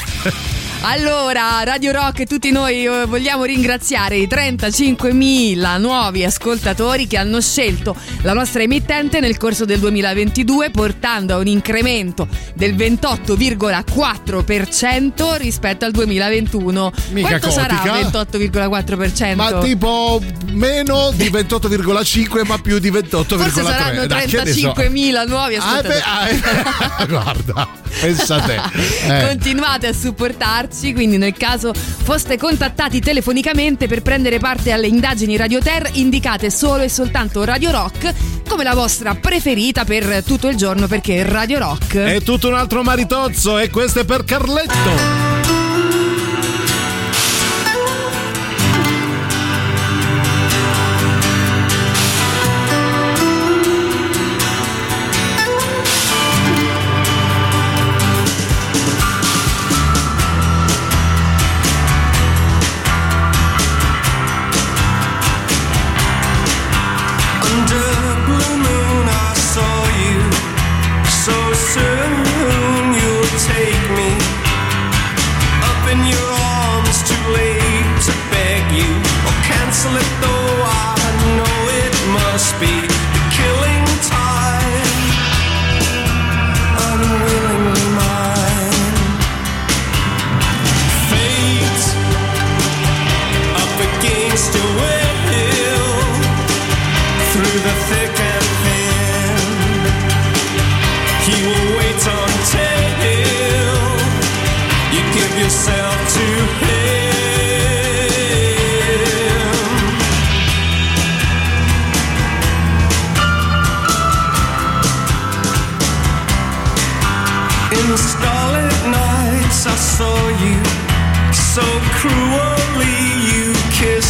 [0.83, 7.41] Allora, Radio Rock e tutti noi eh, vogliamo ringraziare i 35.000 nuovi ascoltatori che hanno
[7.41, 15.85] scelto la nostra emittente nel corso del 2022 portando a un incremento del 28,4% rispetto
[15.85, 16.93] al 2021.
[17.11, 18.23] Mica Quanto sarà cotica.
[18.23, 19.35] 28,4%?
[19.35, 20.23] Ma tipo
[20.53, 23.37] meno di 28,5 ma più di 28,3.
[23.37, 24.73] Forse saranno Dai, che ne so.
[24.77, 26.41] 35.000 nuovi Ah, ascoltatori.
[26.41, 26.63] beh,
[26.99, 27.69] ah, guarda,
[28.01, 28.61] pensa a te.
[29.09, 29.27] Eh.
[29.29, 35.61] Continuate a supportarci, quindi nel caso foste contattati telefonicamente per prendere parte alle indagini Radio
[35.61, 38.13] Ter, indicate solo e soltanto Radio Rock
[38.49, 42.83] come la vostra preferita per tutto il giorno perché Radio Rock È tutto un altro
[42.83, 45.58] maritozzo e questo è per Carletto.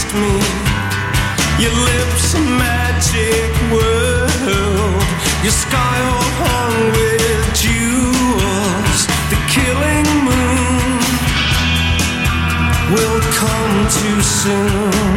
[0.09, 0.39] Kissed me.
[1.63, 5.03] Your lips a magic world.
[5.43, 9.07] Your sky all hung with jewels.
[9.31, 11.01] The killing moon
[12.93, 15.08] will come too soon.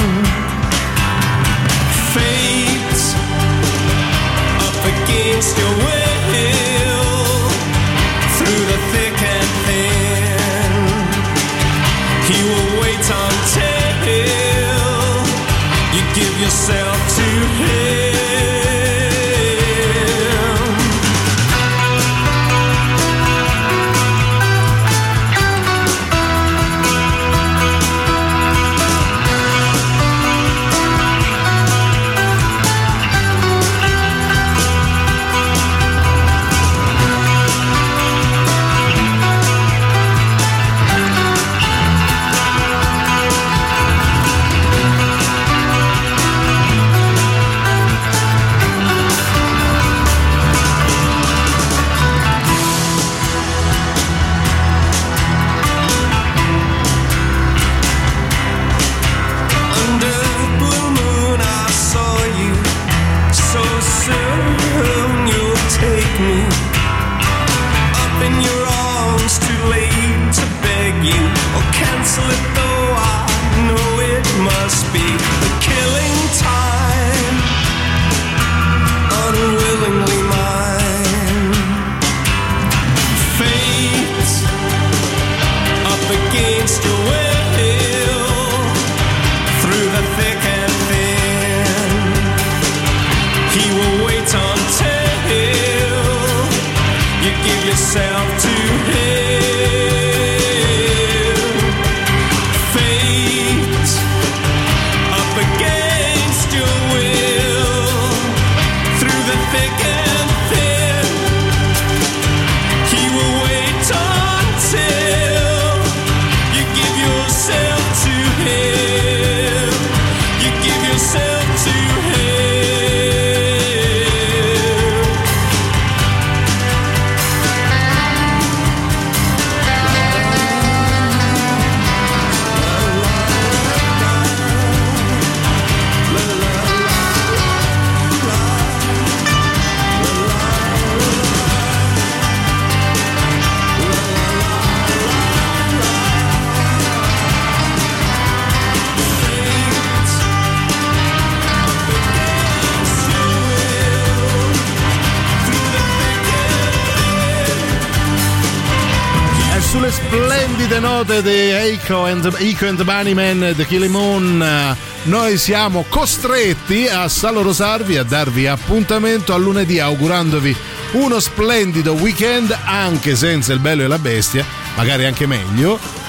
[161.02, 164.76] Note di Eiko and, Eiko and the Bunnymen The Killing Moon.
[165.04, 170.56] Noi siamo costretti a salorosarvi a darvi appuntamento a lunedì augurandovi
[170.92, 174.46] uno splendido weekend anche senza il bello e la bestia
[174.76, 176.01] magari anche meglio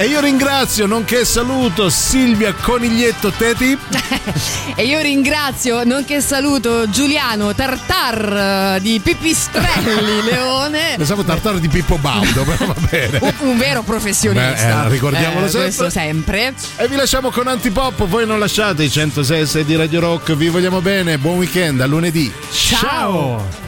[0.00, 3.76] e io ringrazio nonché saluto Silvia Coniglietto Teti
[4.76, 10.94] E io ringrazio, nonché saluto Giuliano Tartar eh, di Pipistrelli Leone.
[10.96, 14.82] pensavo tartare di Pippo Baudo però va bene Un, un vero professionista.
[14.82, 15.90] Beh, eh, ricordiamolo Eh, sempre.
[15.90, 16.54] Sempre.
[16.76, 20.80] E vi lasciamo con Antipop, voi non lasciate i 106 di Radio Rock, vi vogliamo
[20.80, 22.32] bene, buon weekend, a lunedì.
[22.52, 23.46] Ciao!
[23.62, 23.67] Mi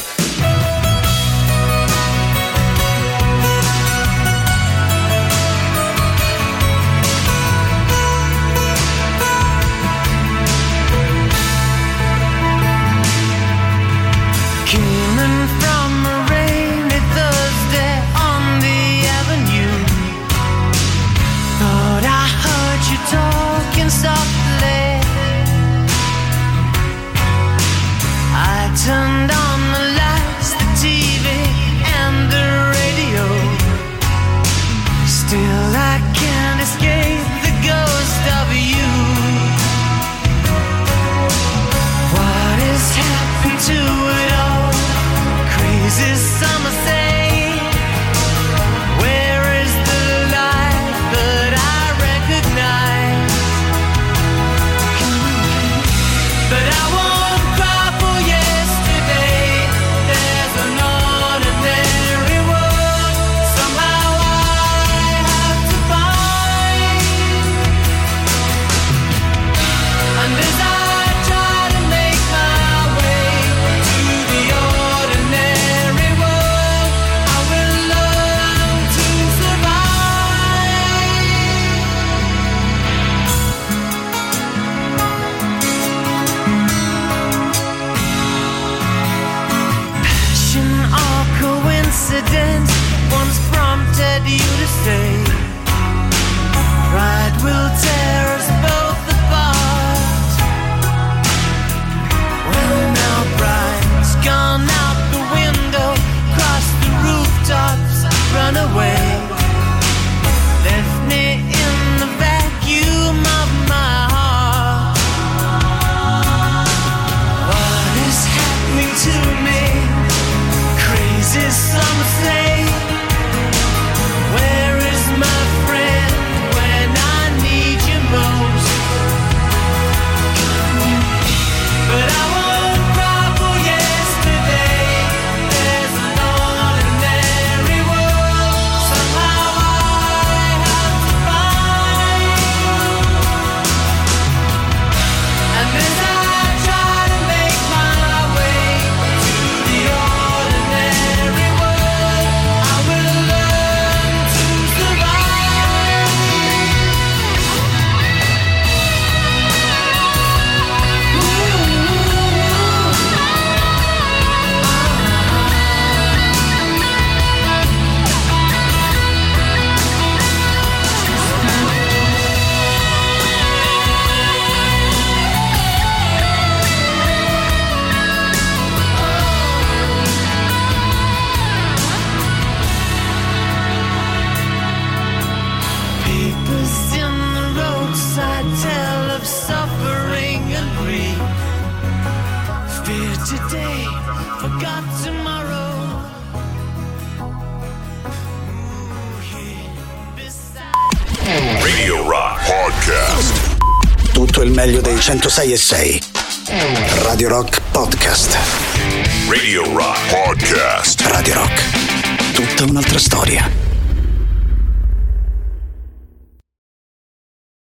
[205.11, 206.10] 106 e 6.